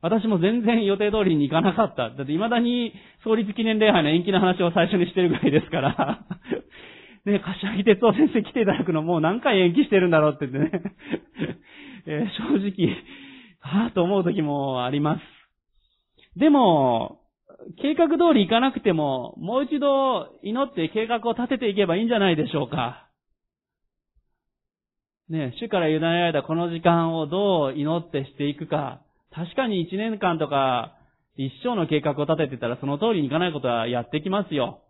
[0.00, 2.10] 私も全然予定通りに行かなかった。
[2.10, 2.92] だって未だに
[3.24, 6.20] 創立記念礼拝の延期の話を最初にしてるぐらいですから。
[7.26, 10.82] ね、柏木哲夫先生来ていただくのもう何回延期してるんだろうって言ってね、
[12.08, 12.96] えー、 正直、
[13.60, 16.38] はぁと思う時もあります。
[16.38, 17.20] でも、
[17.80, 23.08] 計画通り行かなくても、もう一度祈って計画を立てていけばいいんじゃないでしょうか。
[25.28, 29.02] ね、主から委ねられたこの時間をどう祈ってしていくか。
[29.30, 30.94] 確かに一年間とか、
[31.36, 34.80] 一生の計画を立ててたらその通りにいかないことはやってきますよ。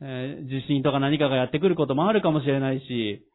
[0.00, 3.27] えー、地震とか何かがやってくることもあるかもしれないし、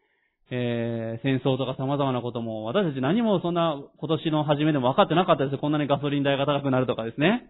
[0.56, 5.58] えー、戦争とか様々なことも、私たち何もそんな今年の初めでも分かってなかったですよ。
[5.58, 7.50] こんなにガソリン代が高くなるとかですね。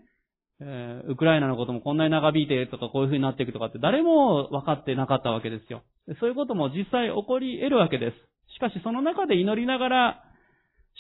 [0.61, 5.81] えー、ウクライナのこともこんなに長引いてとかこういう風になっていくとかって誰も分かってなかったわけですよ。
[6.21, 8.15] そういうことも実際起こり得るわけです。
[8.55, 10.23] しかしその中で祈りながら、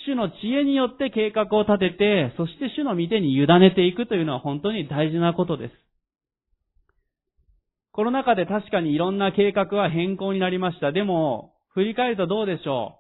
[0.05, 5.73] 主の知恵によって計画を立てて、そして主の御手に委ねていくというのは本当に大事なことです。
[7.93, 10.91] コロナ禍で確かにいろんな計画は変更になりました。
[10.91, 12.99] でも、振り返るとどうでしょ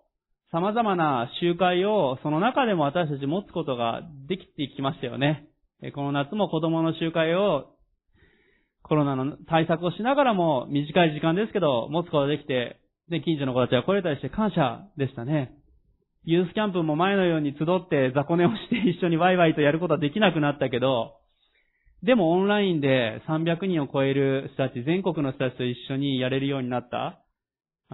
[0.51, 0.51] う？
[0.51, 5.47] 様々な集会をその中でも私たち持つことができてきましたよね。
[5.95, 7.71] この夏も子供の集会を
[8.83, 15.53] コロナの対策をしながらも短い時間ですけど持つことができて、で、近所の子たちが来れたりして感謝でしたね。
[16.23, 21.15] ユースキャンプも前のように集って雑魚寝をして一緒にワイワイとやることはできなくなったけど、
[22.01, 27.22] でもオンラインで300人を超える人たち、全国の人たちと一緒にやれるようになった。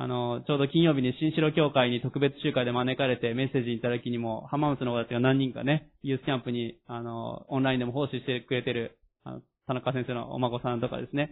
[0.02, 11.32] あの、ちょうど金曜日に新城教会に特別集会で招かれてメッセージいただきにも、浜松の子たちが何人かね、ユースキャンプに、あの、オンラインでも奉仕してくれてる、あの、田中先生のお孫さんとかですね、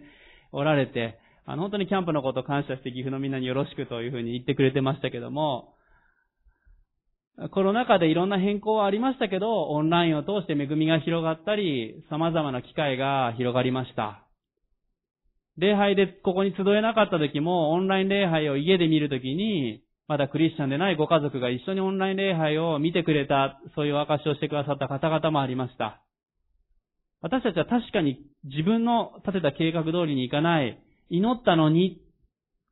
[0.52, 5.72] おられて、あの、本当にキャンプのことを感謝して岐阜のみんなによろしくというふうに言ってくれてましたけども、
[7.50, 14.27] コロナ禍でいろんな変更はありましたけど、オンラインを通して恵みが広がったり、様々な機会が広がりました。
[15.58, 26.00] 礼拝でここに集えなかった時も、オンライン礼拝を家で見るときに、まだクリスチャンでないご家族が一緒にオンライン礼拝を見てくれた、そういう証をしてくださった方々もありました。
[27.20, 30.78] 私たちは確かに自分の立てた計画通りにいかない、
[31.10, 32.00] 祈ったのに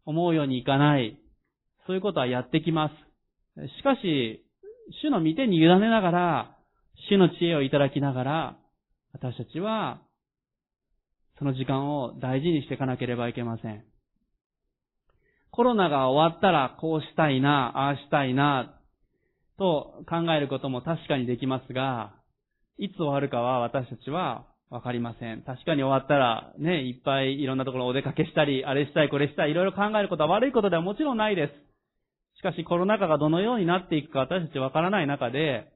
[0.04, 1.18] 思うようにいかない、
[1.86, 2.90] そういうことはやってきま
[3.56, 3.68] す。
[3.78, 4.44] しかし、
[5.02, 6.56] 主の御手に委ねながら、
[7.10, 8.56] 主の知恵をいただきながら、
[9.12, 10.00] 私たちは、
[11.38, 13.84] その時間を大事にしていかなければいけません。
[15.50, 18.78] コロナが終わったらこうしたいな、ああしたいな、
[19.58, 22.14] と考えることも確かにできますが、
[22.78, 25.42] いつ終わるかは私たちはわかりません。
[25.42, 31.52] 確かに終わったらね、いっぱいいろんなところお出かけしたり、あれしたい、これしたい、いろいろ考えることは悪いことではもちろんないです。
[32.38, 35.72] しかしコロナ禍がどのようになっていくか私たちわからない中で、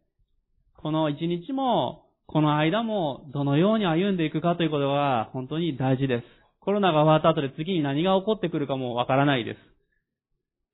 [0.76, 6.24] この一日もこの間もどのように歩んでいくかということが本当に大事です。
[6.60, 9.56] コロナが終わった後で次に何が起こってくるかもわからないで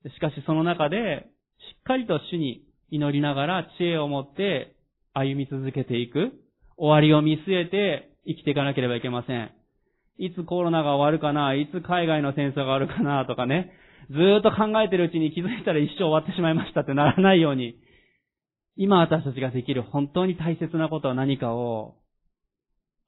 [0.05, 0.15] す。
[0.15, 1.25] しかしその中で、
[1.59, 4.77] しっかりと主に祈りながら知恵を持って
[5.15, 6.33] 歩み続けていく。
[6.77, 9.51] 終わりを見据えて生きていかなければいけません。
[10.19, 13.73] いつコロナが終わるかな、いつ海外の戦争が終わるかな、とかね。
[14.11, 17.77] ずーっと考えてるうちに気づいたら一生終わってしまいましたってならないように、
[18.77, 21.95] 今私たちができる本当に大切なことは何かを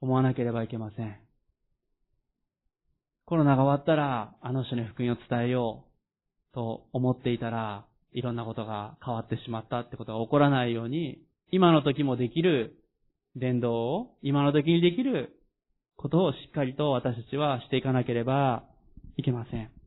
[0.00, 1.16] 思わなければいけません。
[3.26, 5.84] コロナが終わったら、あの人に福音を伝えよ
[6.52, 11.18] うと思っていたら、いろんなことが変わってしまったってことが起こらないように、
[11.52, 12.76] 今の時もできる
[13.36, 15.38] 伝道を、今の時にできる
[15.96, 18.64] ことをしっかりと私たちはしていかなければ
[19.18, 19.78] いけません。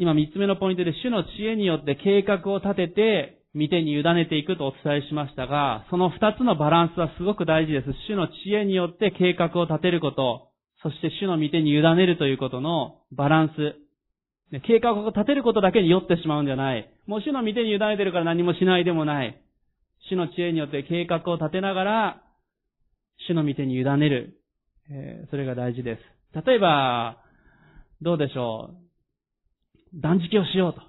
[0.00, 7.92] 今三つ目のポイントで主の知恵によって計画を立てて、見てに委ねていくとお伝えしましたが、その二つのバランスはすごく大事です。
[8.08, 10.48] 主の知恵によって計画を立てること、
[10.82, 14.60] そして主の見てに委ねるということのバランス。
[14.66, 16.90] 計画を立てることだけに酔ってしまうんじゃない。
[17.06, 19.38] もう主の見てに委ねてるから何もしないでもない。
[20.08, 22.22] 主の知恵によって計画を立てながら、
[23.28, 24.40] 主の見てに委ねる。
[24.90, 25.98] えー、それが大事で
[26.32, 26.46] す。
[26.46, 27.18] 例えば、
[28.00, 28.89] どうでしょう。
[29.94, 30.80] 断食をしようと。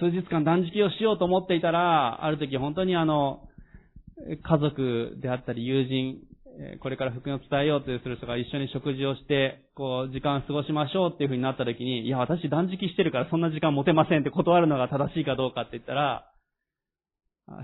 [0.00, 3.48] 数日間断食をしようと思っていたら、ある時本当にあの、
[4.42, 6.18] 家族であったり友人、
[6.80, 16.32] これから福音を伝えようとする人が一緒に食事をして、こう、時間を過ごしましょうっていう風になった時に、いや、私断食してるからそんな時間持てませんって断るのが正しいかどうかって言ったら、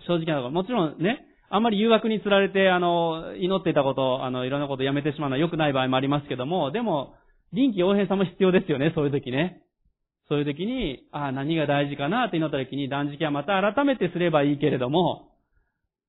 [0.07, 7.15] 正直なところ、もちろんね、あんまり誘惑に釣られて、あの、祈っていたこと、あの、いろんなことやめてしまうのは良くない場合もありますけども、でも、
[7.53, 9.64] 臨機応変さも必要ですよね、そういう時ね。
[10.29, 15.31] そういう時に、ああ、何が大事かなって祈った時に断食はまた改めてすればいいけれども、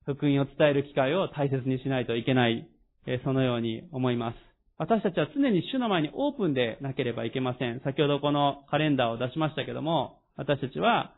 [0.04, 2.68] 福音を伝える機会を大切にしないといけない、
[3.06, 4.36] えそのように思います。
[4.78, 7.80] 私たちは常に主の前にオープンでなければいけません。
[7.84, 11.14] 先ほどこのカレンダーを出しましたけども、私たちは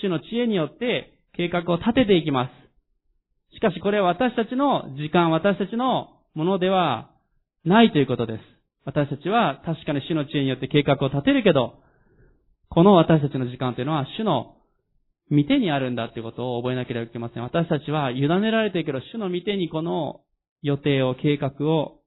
[0.00, 3.54] 主の知恵によって計画を立てていきます。
[3.54, 7.10] しかしこれは私たちの時間、私たちのものでは
[7.64, 8.40] ないということです。
[8.84, 11.74] 私たちは確かに主の知恵によって計画を立てるけど、
[12.74, 14.54] この私たちの時間というのは主の
[15.28, 17.42] 見てにあるんだということを覚えなければいけません。
[17.42, 20.22] 私たちは委ねられているけど、主の見てにこの
[20.62, 22.00] 予定を、計画を、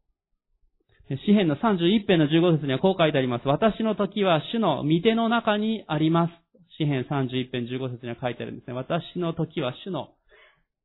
[1.07, 3.47] 詩篇の31編の15節にはこう書いてあります。
[3.47, 6.31] 私の時は主の見ての中にあります。
[6.79, 8.73] 詩篇31編15節には書いてあるんですね。
[8.73, 10.09] 私の時は主の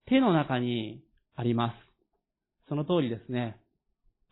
[0.06, 1.00] 手の中に
[1.36, 1.74] あります。
[2.68, 3.56] その通りですね。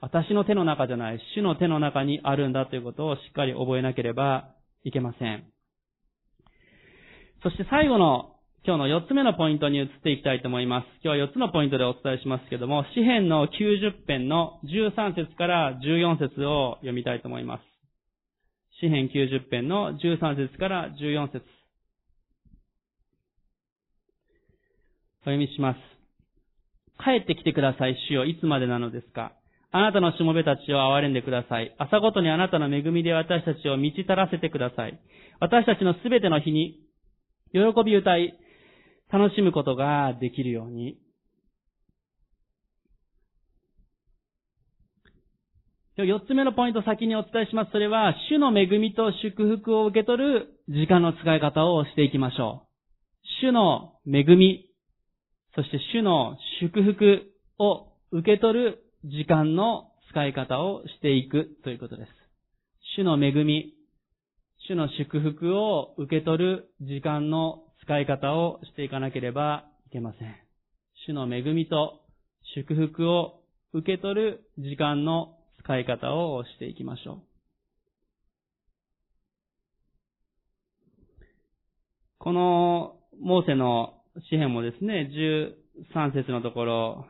[0.01, 4.51] 私の手の中じゃない、主の手の中にあるんだということをしっかり覚えなければ
[4.85, 5.45] いけません。
[7.43, 10.87] そして最後の今日の4つ目のポイントに移っていきたいと思います。
[11.05, 17.63] 今日は4つのポイントでお伝えしますけども、詩篇の90編の13節から14節を読みたいと思います。
[18.81, 21.45] 詩篇90編の13節から14節
[25.23, 25.79] お読みします。
[27.03, 29.33] 帰ってきてください、主よ、いつまでなのですか？
[29.71, 31.75] あなたのしもべたちを憐れんでください。
[31.79, 34.99] 朝ごとにあなたの恵みで私たちを満ち足らせてください。
[35.41, 36.81] 私たちのすべての日に、
[37.53, 38.39] 喜び歌い、
[39.13, 40.99] 楽しむことができるように。
[45.97, 47.73] 四つ目のポイント先にお伝えします。
[47.73, 52.69] それは、主の恵みと祝福を受け取る時間の使い方をしていきましょう。
[53.43, 54.71] 主の恵み、
[55.55, 57.23] そして主の祝福
[57.59, 62.11] を受け取る時間の使い方をしていくということです。
[62.97, 63.75] 主の恵み、
[64.69, 70.35] 主の祝福を受け取る時間の使い方をしていかなければいけません。
[71.07, 72.01] 主の恵みと
[72.55, 73.41] 祝福を
[73.73, 77.23] 受け取る時間の使い方をしていきましょう。
[82.19, 83.95] このモーセの
[84.29, 85.09] 詩篇もですね、
[85.93, 87.07] 13節のところ、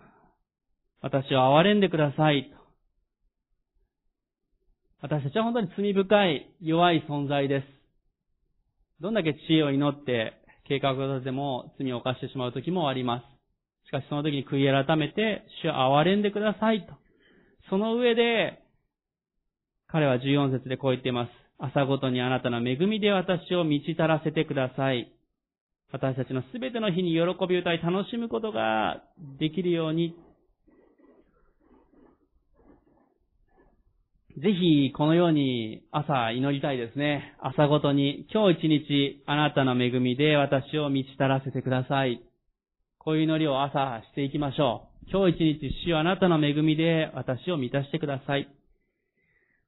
[1.01, 2.53] 私を憐れんでください。
[5.01, 7.67] 私たちは本当に罪深い、弱い存在です。
[9.01, 10.33] どんだけ知恵を祈って
[10.67, 13.87] 計画を立てても罪を犯してしまう時もあります。
[13.89, 16.95] しかしその時に悔い改めて、主を憐れんでくださいと。
[17.71, 18.63] その上で、
[19.87, 21.31] 彼は14節でこう言っています。
[21.59, 25.13] 朝ごとにあなたの恵みで私を満ち足らせてください。
[25.91, 29.03] 私たちのすべての日に喜び歌い楽しむことが
[29.39, 30.15] できるように
[34.41, 37.35] ぜひ、このように朝祈りたいですね。
[37.43, 42.23] 朝ごとに、今日一日、あなたの恵みで私を満ち足らせてください。
[42.99, 45.11] こういう祈りを朝していきましょう。
[45.11, 48.49] 今日一日、主よあなたの恵みで私を満たしてください。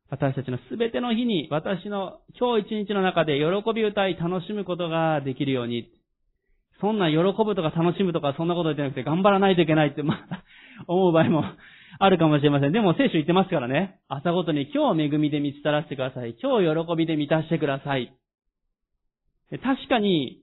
[0.08, 5.90] 私たちのすべての日に、私の今日一日の中で喜び歌い楽しむことができるように。
[6.80, 10.44] そんな喜ぶとか楽しむとかそんなことじゃなくて頑張らないといけないって、まあ、
[10.86, 11.44] 思う場合も
[12.02, 12.72] あるかもしれません。
[12.72, 14.00] でも聖書言ってますからね。
[14.08, 16.34] 朝ごとに今日恵みで満ちたらせてください。
[16.42, 18.16] 今日喜びで満たしてください。
[19.50, 20.40] 確かに、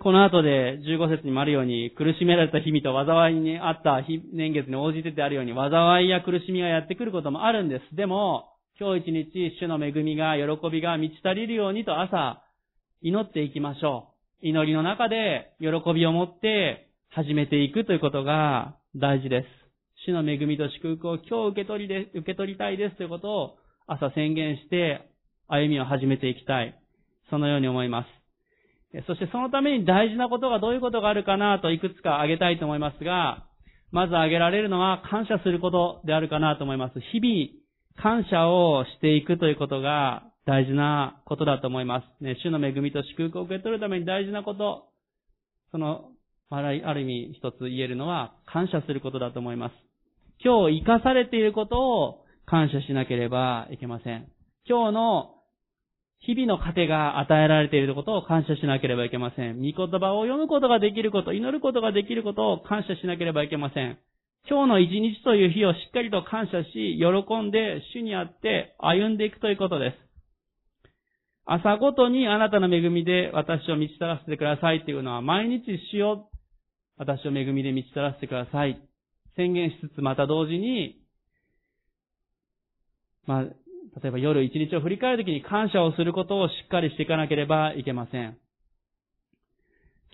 [0.00, 7.94] この後で15節にもあるように、苦しめられた日々と災いにあった年月に応じててあるように、災いや苦しみがやってくることもあるんです。
[7.94, 8.48] でも、
[8.80, 12.42] 今日一日、主の恵みが、喜びが満ち足りるようにと朝、
[13.00, 14.08] 祈っていきましょ
[14.42, 14.48] う。
[14.48, 19.63] 祈りの中で、喜びを持って始めていくということが大事です。
[20.06, 25.08] 主の恵みと祝福を今日受け取りで、受け取りたいですということを朝宣言して
[25.48, 26.78] 歩みを始めていきたい。
[27.30, 29.04] そのように思います。
[29.06, 33.44] そしてそのために大事なことがどういうことがあるかなといくつか挙げたいと思いますが、
[33.90, 37.00] まず挙げられるのは感謝することであるかなと思います。
[37.00, 37.64] 日々
[38.02, 42.24] 感謝をしていくということが大事なことだと思います。
[42.24, 44.88] ね、主の恵みと祝福を受け取るために大事なこと、
[45.70, 46.10] その、
[46.50, 49.83] ある意味一つ言えるのは感謝することだと思います。
[50.44, 54.28] 今日生かされていることを感謝しなければいけません。
[54.68, 55.30] 今日の
[56.20, 59.56] 日々の糧が与えられていることを感謝しなければいけません。
[59.56, 63.98] 御言葉を読むことができること、祈ることができることを感謝しなければいけません。
[64.46, 69.96] 今日の一日という日をしっかりと感謝し、喜んで主にあって歩んでいくということです。
[71.46, 76.28] 朝ごとにあなたの恵みで私を満ちたらせてくださいというのは、毎日主よ、
[76.98, 78.78] 私を恵みで満ちたらせてください。
[79.36, 81.00] 宣言しつつ、また同時に、
[83.26, 88.36] まあ、例えば夜一日を振り返るときに感謝をすることをしっかりしていかなければいけません。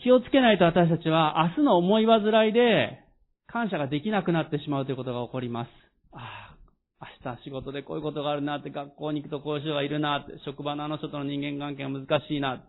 [0.03, 3.01] 気をつけないと私たちは明日の思い煩いで
[3.47, 5.69] 感謝ができなくなってしまうということが起こります。
[6.13, 6.57] あ
[7.01, 12.63] あ、明日仕事でこういうことがあるなって、学校に行くとこういう人がいるなって、職場のあの人との人間関係が難しいな、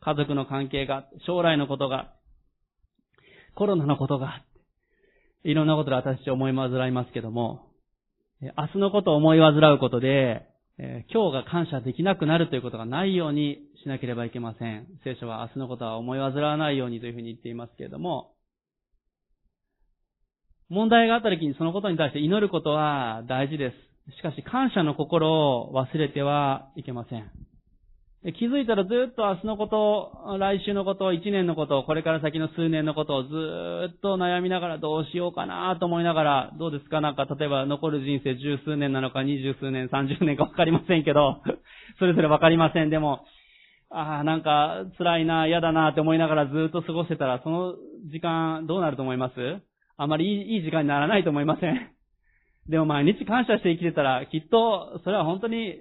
[0.00, 2.12] 家族の関係が、将来のことが、
[3.54, 4.42] コロナのことが、
[5.44, 7.66] いろんなことで私たち思い煩いますけども、
[8.40, 10.46] 明日のことを思い煩うことで、
[11.12, 14.86] 今日が感謝できなくなるということがないようにしなければいけません。
[15.04, 18.32] 聖書は明日のことは思い煩わないようにというふうに言っていますけれども、
[20.70, 23.72] 問題があった時にそのことに対して祈ることは大事で
[24.08, 24.16] す。
[24.16, 27.30] しかし感謝の心を忘れてはいけません。
[28.32, 33.28] 気づいたらずっと明日のこと、来週のこと、一年のこと、これから先の数年のことをず
[33.94, 37.02] っと悩みながらどうしようかなと思いながら、どうですか？
[37.02, 41.42] なんか例えば残る人生十数年なのか二十数年、三十年かわかりませんけど、
[42.00, 42.88] それぞれわかりません。
[42.88, 43.26] でも、
[43.90, 47.74] ああ、なんか辛いな、嫌だなって思いながらずっと過ごしてたら、その
[48.10, 49.34] 時間どうなると思います？
[49.98, 51.90] あまりいい時間にならないと思いません？
[52.70, 55.74] でも毎日感謝して生きてたら、きっとそれは本当に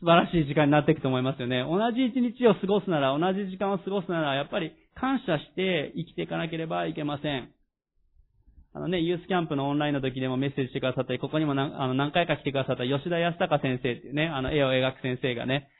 [0.00, 1.64] 素晴らしい時間になっていくと思いますよね。
[1.64, 7.50] 同じ一日を過ごすなら、同じ時間を過ごすなら、やっぱり感謝して生きていかなければいけません。
[8.74, 15.70] あのね、ユースキャンプのオンラインの時でもメッセージしてくださったり、ここにも何あの何回か来てくださった吉田康隆先生っていうね、あの絵を描く先生がね、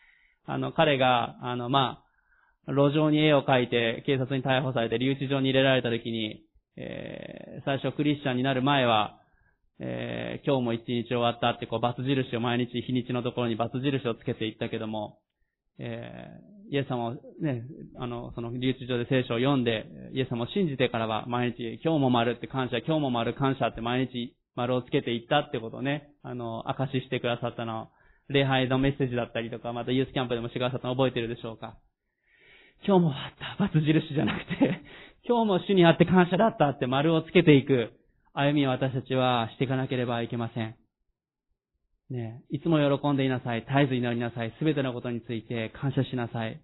[0.47, 2.03] あの彼が、あのま
[2.67, 6.43] あ、路上に絵を描いて警察に逮捕されて留置場に入れられた時に、
[6.77, 9.21] えー、最初クリスチャンになる前は、
[9.79, 15.19] えー、今日も一日終わったってこう、バツ印を毎日日にちのところにバツ印をつけていったけども、
[15.79, 17.65] えー、イエス様をね、
[17.99, 27.91] あの、その留置場で聖書を読んで、イエス様を信じてからは毎日、今日も丸って感謝、今日も丸感謝って毎日丸をつけていったってことをね、あの、証ししてくださったの、
[28.29, 31.77] 礼拝のメッセージだったりとか、またユースキャンプでもしてくださったの覚えてるでしょうか？
[32.87, 34.81] 今日もあった、バツ印じゃなくて、
[35.29, 37.93] 今日も主にあって感謝だったって丸をつけていく。
[38.39, 40.77] 歩みを私たちはしていかなければいけません。
[42.11, 43.63] ねいつも喜んでいなさい。
[43.63, 44.55] 絶えず祈りなさい。
[44.59, 46.61] すべてのことについて感謝しなさい。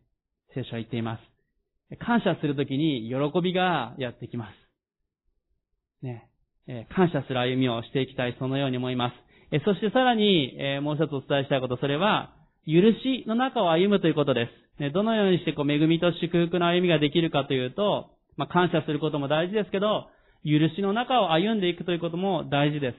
[0.55, 1.97] 聖書は言っています。
[1.99, 6.05] 感謝するときに喜びがやってきます。
[6.05, 6.29] ね
[6.69, 9.15] え感謝する歩みをしていきたい、そのように思います。
[9.51, 12.35] えそしてさらに、えもう一つお伝えしたいこと、それは、
[12.67, 14.49] 許しの中を歩むということで
[14.79, 14.81] す。
[14.81, 20.07] ね、どのようにしてこう恵みと祝福の歩みができるかというと、まあ、感謝することも大事ですけど、
[20.45, 22.97] 許しの中を歩んでいくということも大事です。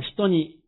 [0.00, 0.58] 人に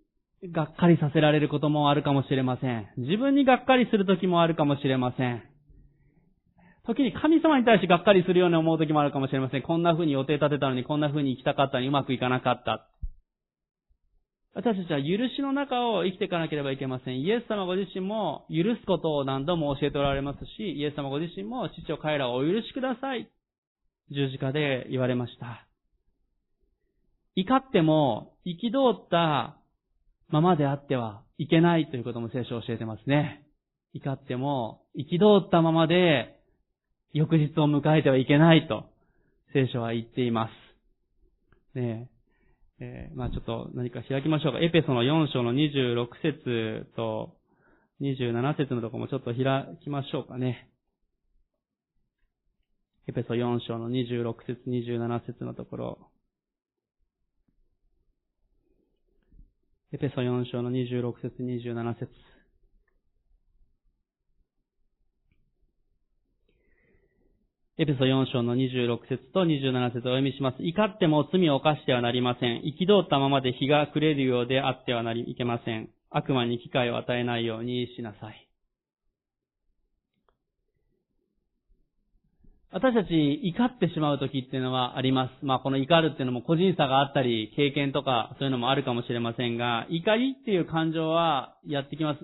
[0.52, 2.86] がっかりさせられることもあるかもしれません。
[2.98, 5.42] 自分にがっかりする時もあるかもしれません。
[6.86, 9.62] 時に神様に対してがっかりするように思う時もあるかもしれません。
[9.62, 12.86] こんな風に予定立てたのにこんな風に行きたかったのにうまくいかなかった。
[14.55, 17.20] 私たちは許しの中を生きていかなければいけません。
[17.20, 23.28] イエス様ご自身も許すことを何度も教えておられますし、イエス様ご自身も父を彼らをお許しください。
[24.11, 25.66] 十字架で言われました。
[27.36, 29.57] 怒っても憤った
[30.28, 33.46] ままであってはいけないということも聖書を教えてますね。
[33.94, 36.40] 怒っても憤ったままで
[37.12, 38.84] 翌日を迎えてはいけないと
[39.52, 40.48] 聖書は言っていま
[41.74, 41.78] す。
[41.78, 42.09] ね
[42.80, 44.59] えー、まあちょっと何か開きましょうか。
[44.61, 47.36] エペソの4章の26節と
[48.00, 50.68] 27節のところもちょっと開きましょうかね。
[53.07, 55.98] エペソ4章の26節27節のところ。
[59.92, 62.09] エペソ4章の26節27節
[67.76, 70.62] エペソ4章の26節と27節をお読みします。
[70.62, 72.62] 怒っても罪を犯してはなりません。
[72.62, 75.90] 憤ったままで日が暮れるようであってはなりいけません。
[76.09, 78.43] 悪魔に機会を与えないようにしなさい。
[82.74, 85.46] 私たち怒ってしまう時っていうのはあります。
[85.46, 92.18] まあこの怒るっていうのも個人差があったり、経験とかそういうのもあるかもしれませんが、怒りっていう感情はやってきます。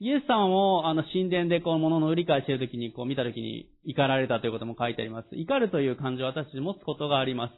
[0.00, 5.28] イエス様も、あの、神殿でこう、物の売り買いしてるときに、こう、見たときに怒られたということも書いてあります。
[5.32, 7.52] 怒るという感情を私たち持つことがあります。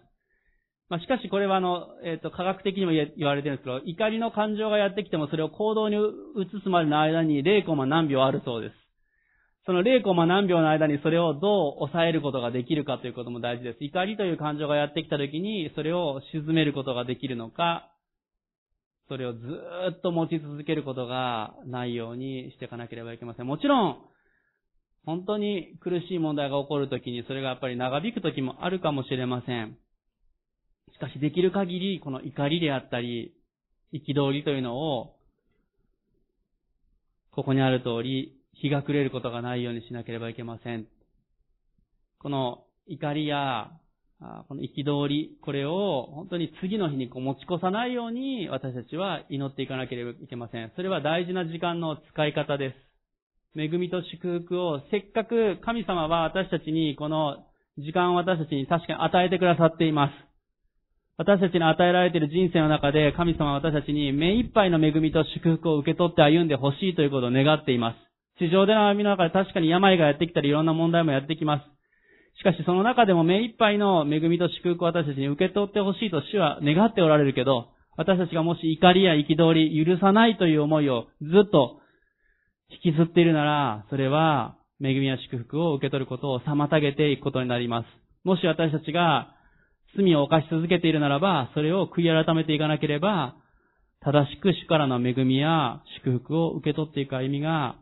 [0.91, 8.82] まあ、しかしこれはあの、えっ、ー、と、科学的にも言われてるんですけど、怒りの感情がやってきてもそれを行動に移すまでの間に0コマ何秒あるそうです。
[9.65, 13.85] その0コマ何秒の間にそれをどう抑えることができるかということも大事です。
[13.85, 17.93] 怒りという感情がやってきたときに、それを沈めることができるのか、
[19.09, 19.39] それをず
[19.99, 23.47] っと持ち続けることがないようにしていかなければいけません。
[23.47, 23.99] もちろん、
[25.05, 29.77] 本当に苦しい問題が起こるときに、それがやっぱり長引くときもあるかもしれません。
[30.93, 33.35] しかし、できる限り、この怒りであったり、
[33.93, 35.17] 憤りというのを、
[37.31, 40.87] ここにある通り、日が暮れることがないようにしなければいけません。
[42.21, 43.73] この怒りや
[44.49, 50.73] この憤り、これを本当に次の日にこう持ち越さないように私たちは祈っていかなければいけません。
[50.77, 52.75] それは大事な時間の使い方で
[53.57, 53.61] す。
[53.61, 57.45] 恵みと祝福をせっかく神様は私たちにこの
[57.79, 60.13] 時間を私たちに確かに与えてくださっています。
[61.19, 68.12] 私たちに与えられている人生の中で神様は私たちに目いっぱいの恵みと祝福を受け取って歩んでほしいということを願っています。
[68.43, 71.73] 地上での歩みの中で確かに病がやってきたりいろんな問題もやってきます。
[72.41, 81.79] しかしその中でも目いっぱいの恵みと祝福を私たちに受け取ってほしいと主は願っておられるけど、私たちがもし怒りや憤り、許さないという思いをずっと
[82.85, 87.87] 引きずっているなら、それは恵みや祝福を受け取ることを妨げていくことになります。
[88.25, 89.37] もし私たちが
[89.97, 93.37] 罪を犯し続けているならば、それを悔い改めていかなければ、
[94.01, 97.77] 正しく主からの恵みや祝福を受け取っていく歩みが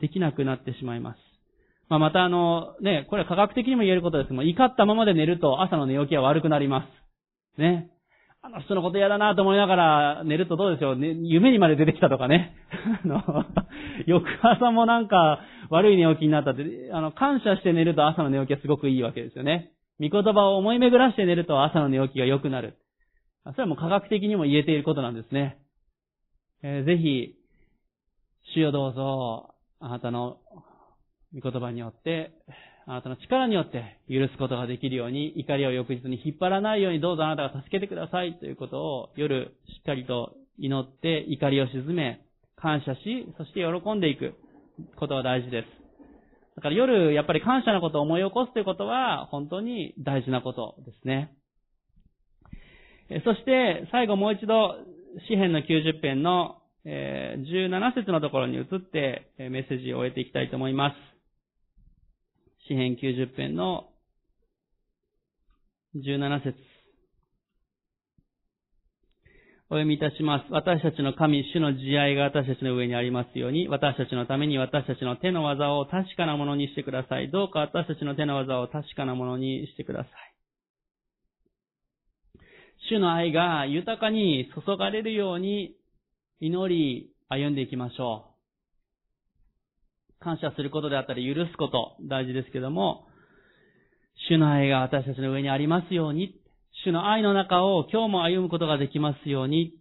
[0.00, 1.18] できなくなってしまいます。
[1.88, 6.86] まあ、またあの、ね、これは科学的にも言えることですけども、怒ったままで寝ると朝の寝起きは悪くなりま
[7.56, 7.60] す。
[7.60, 7.90] ね。
[8.42, 12.54] あの人のこと嫌だなと思いながら寝るとどうでしょう、ね、夢にまで出てきたとかね。
[13.04, 13.46] あの、
[14.06, 15.40] 翌朝もなんか
[15.70, 19.70] 悪い寝起きになったって、あの、感謝して寝ると朝の寝起きはすごくいいわけですよね。
[19.98, 22.76] 御言葉を思い巡らして寝ると朝の寝起きが良くなる。
[23.44, 25.58] それはもう科学的にも言えていることなんですね。
[26.62, 27.34] えー、ぜひ、
[28.54, 29.53] 主よどうぞ、
[29.84, 30.38] あなたの
[31.34, 32.32] 御言葉によって、
[32.86, 42.24] あなたの力によって許すことができるように、怒りを翌日に引っ張らないようにどうぞあなたが助けてくださいということを夜しっかりと祈って怒りを鎮め、
[42.56, 44.32] 感謝し、そして喜んでいく
[44.96, 45.66] ことが大事です。
[46.56, 51.36] だから夜やっぱり感謝のことを思い起こすということは本当に大事なことですね。
[53.22, 54.76] そして最後もう一度、
[55.28, 60.96] 詩篇の90編の17節のところに移ってメッセージを終えていきたいと思います。
[62.68, 63.88] 詩編90編の
[65.96, 66.54] 17節
[69.70, 70.52] お読みいたします。
[70.52, 77.30] 私たちの神、主の慈愛が私たちの上にありますように、私たちのために私たちの手の技を確かなものにしてください。
[77.30, 80.10] どうか私たちの手の技を確かなものにしてください。
[82.90, 85.74] 主の愛が豊かに注がれるように
[86.40, 88.26] 祈り歩んでいきましょ
[90.20, 90.24] う。
[90.24, 93.06] 感謝することであったり許すこと大事ですけども、
[94.28, 96.40] 主の愛が私たちの上にありますように、
[96.84, 99.74] 主の愛の中を今日も歩むことができますように、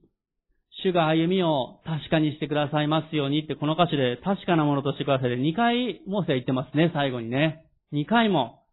[0.84, 7.66] 主が歩みを確かにしてくださいますようにってこの歌詞で確かなものとしてくださいで2回モーセは言ってますね、最後にね。
[7.94, 8.64] 2回も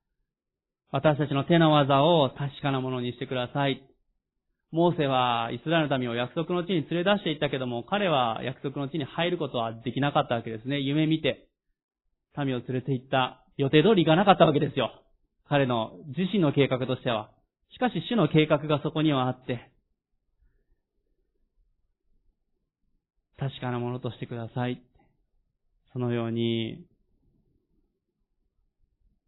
[0.91, 3.90] 私たちの手の技を確かなものにしてください。
[4.73, 10.79] モーセはイスラエルの民を約束の地に連れ出していったけども、彼は約束の地に入ることはできなかったわけですね。
[10.81, 11.49] 夢見て、
[12.37, 13.45] 民を連れて行った。
[13.57, 14.93] 予定通り行かなかったわけですよ。
[15.49, 17.31] 彼の自身の計画としては。
[17.73, 19.71] しかし主の計画がそこにはあって、
[23.39, 24.83] 確かなものとしてください。
[25.93, 26.85] そのように、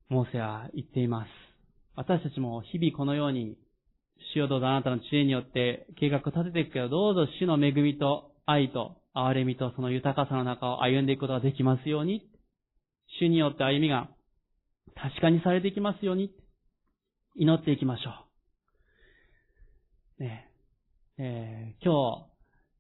[0.08, 1.28] モーセは言っています。
[1.96, 3.56] 私たちも日々このように、
[4.32, 12.22] 主よどうぞあなたの知恵によって計画を立てていくけど、どうぞ主の恵みと愛と憐れみとその豊かさの中を歩んでいくことができますように、
[13.20, 14.08] 主によって歩みが
[14.94, 16.32] 確かにされていきますように、
[17.36, 18.10] 祈っていきましょ
[20.18, 20.22] う。
[20.22, 20.48] ね
[21.18, 22.26] えー、今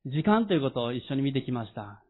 [0.04, 2.02] 日、時間ということを一緒に見てきました。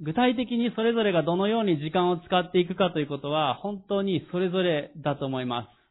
[0.00, 5.81] 具体的にそれぞれがどのように時間を使っていくかということは、本当にそれぞれだと思います。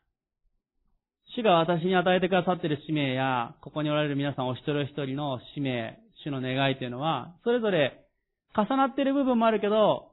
[1.34, 8.06] 主が私に与えてくださっている使命や、ここにおられる皆さんお一人一人の使命、主の願いというのは、それぞれ
[8.54, 10.12] 重なっている部分もあるけど、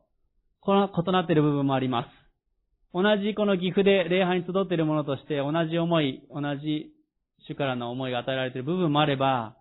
[0.61, 2.09] この異なっている部分もあります。
[2.95, 6.93] 同じこの岐阜で礼拝に集っているものとして、同じ思い、同じ
[7.49, 9.57] 主からの思いが与えられている部分もあれば、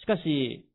[0.00, 0.68] しかし、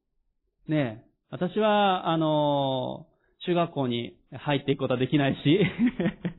[0.67, 3.07] ね、私は、あの、
[3.45, 5.59] 中学校に入っていくことはできないし、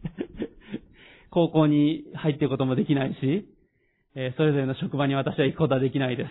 [1.31, 3.49] 高校に入っていくこともできないし、
[4.21, 6.25] えそれぞれの職場に私は行くことはできないで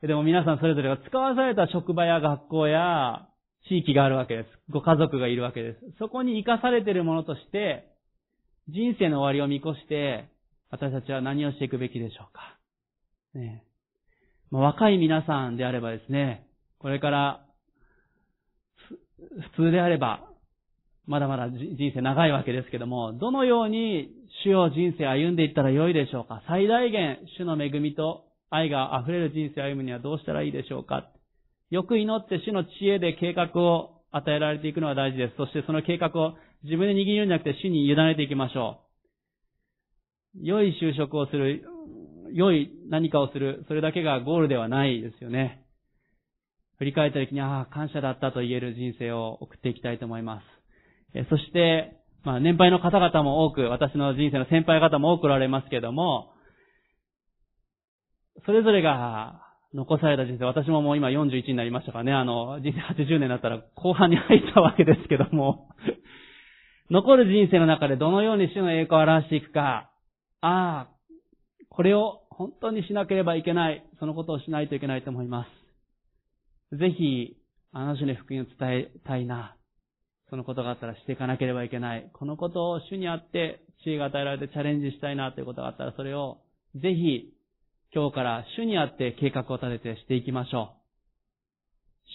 [0.00, 0.06] す。
[0.06, 3.28] でも皆さんそれぞれが使わされた職場や学校や
[3.68, 4.46] 地域があるわけです。
[4.70, 5.78] ご家族がいるわけです。
[5.98, 7.92] そこに生かされているものとして、
[8.70, 10.30] 人生の終わりを見越して、
[10.70, 12.58] 私たちは何をしていくべきでしょうか。
[13.34, 13.64] ね
[14.50, 16.46] まあ、若い皆さんであればですね、
[16.78, 17.44] これから
[19.56, 20.29] 普通であれば、
[21.10, 24.10] まだまだ人生長いわけですけども、どのように
[24.44, 26.40] 主を人生歩んでいったらよいでしょうか？
[26.46, 31.10] 最大限主の恵みと愛が溢れる人生を歩むにはどうしたらいいでしょうか？
[31.70, 35.36] よく祈って主の知恵で計画を与えられていくのは大事です。
[35.36, 38.82] そしてその計画を自分で握るんじゃなくて主に委ねていきましょ
[40.36, 40.38] う。
[40.46, 41.64] 良い就職をする、
[42.32, 45.64] 良い何かをする、それだけがゴールではないですよね。
[46.78, 50.59] 振り返った時に、ああ、感謝だったと言える人生を送っていきたいと思います。
[51.28, 56.32] そして、まあ、年配の方々も多く、私の人生の先輩方も多くおられますけれども、
[58.46, 59.42] それぞれが
[59.74, 65.68] 残された人生、私ももう今41になりましたからね、あの、人生80年だったら後半に入ったわけですけども、
[66.90, 69.90] 残る人生の中でどのように主の栄光を表していくか、
[70.40, 70.88] ああ、
[71.68, 75.46] これを本当にしなければいけない、そのことをしないといけないと思いま
[76.72, 76.76] す。
[76.76, 77.36] ぜひ、
[77.72, 79.56] あの主に福音を伝えたいな。
[80.30, 82.08] そのことがあったらしていかなければいけない。
[82.12, 86.38] このことを主にあって知恵が与えられてチャレンジしたいなということがあったら、それを
[86.76, 87.32] ぜひ
[87.92, 90.80] 今日から主にあって計画を立ててしていきましょう。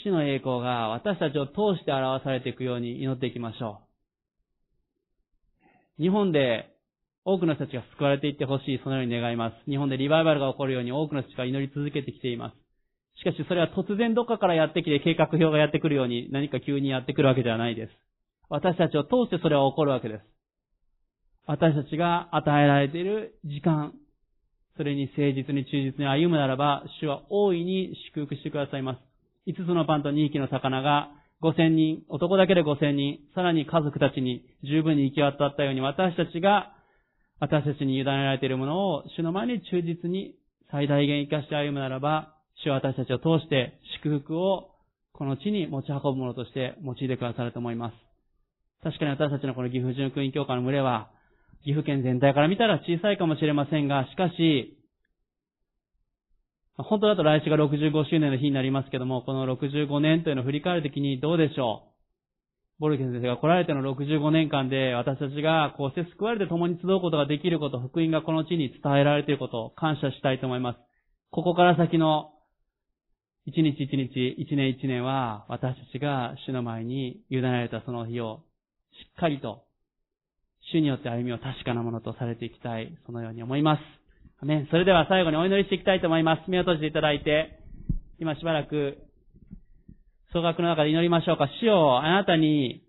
[0.04, 3.82] 主の栄光が私たちを通して表されていくように祈っていきましょ
[6.00, 6.02] う。
[6.02, 6.74] 日本で
[7.26, 9.70] 多くの人たちが救われていってほしい、そのように願います。
[9.70, 12.66] 日本でリバイバルが起こるように多くの人たちが祈り続けてきています。
[13.20, 18.05] しかしそれは突然どっかからやってきて計画表がやってくるように何か急にやってくるわけではないです。
[18.50, 20.22] 私たちを通してそれは起こるわけです。
[21.48, 23.94] 私たちが与えられている時間、
[24.78, 29.00] それに誠実に忠実に歩むならば、主は大いに祝福してくださいます。
[29.48, 36.74] 5つのパンと2匹の魚が5000人、男だけで5000人、さらに家族たちに十分に行き渡ったように、私たちが、
[37.40, 40.36] 私たちに委ねられているものを主の前に忠実に
[40.72, 42.34] 最大限生かして歩むならば、
[42.64, 44.72] 主は私たちを通して祝福を
[45.14, 48.05] この地に持ち運ぶものとして用いてくださると思います。
[48.86, 51.10] 確かに私たちのこの岐阜純福音教会の群れは、
[51.64, 54.78] 岐阜県全体から見たら小さいかもしれませんが、しかし、
[56.78, 61.88] 本当だと来週が65周年の日になりますけども、この65年というのを振り返るときにどうでしょ
[62.78, 62.82] う？
[62.82, 70.80] ボルケン先生が来られての65年間で私たちがこうして救われて共に集うことができること、福音がこの地に伝えられていることを感謝したいと思います。
[71.32, 72.34] ここから先の
[73.48, 78.42] 一日一日、一年一年は、私たちが主の前に委ねられたその日を、
[79.00, 79.64] しっかりと、
[80.72, 83.78] 主によって歩みを確かなものとされていきたい、そのように思いま
[84.42, 84.46] す。
[84.46, 86.50] ね、それでは最後にお祈りしていきたいと思います。
[86.50, 87.60] 目を閉じていただいて、
[88.20, 88.98] 今しばらく、
[90.34, 91.48] 総額の中で祈りましょうか。
[91.62, 92.84] 主をあなたに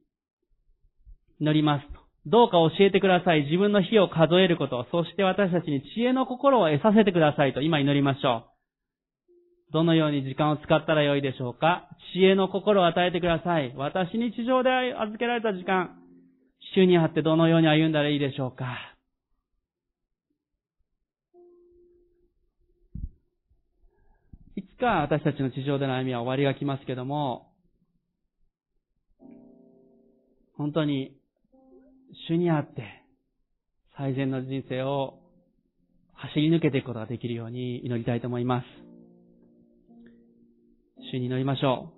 [1.40, 1.86] 祈ります。
[2.26, 3.44] どうか教えてください。
[3.44, 8.55] 自分の日を数えること、そして私たちに知恵の心を得させてくださいと今祈りましょう。
[9.72, 11.88] どのように時間を使ったらよいでしょうか？
[12.14, 13.74] 知恵の心を与えてください。
[13.76, 15.98] 私に地上で預けられた時間、
[16.74, 18.64] 主にあってどのように歩んだらいいでしょうか？
[24.54, 27.50] いつか私たちの地上での歩みは終わりが来ますけども、
[30.56, 31.14] 本当に
[32.28, 33.02] 主にあって
[33.98, 35.18] 最善の人生を
[36.14, 38.85] 走り抜けていくことができるように祈りたいと思います。
[41.10, 41.95] 主に祈りましょう。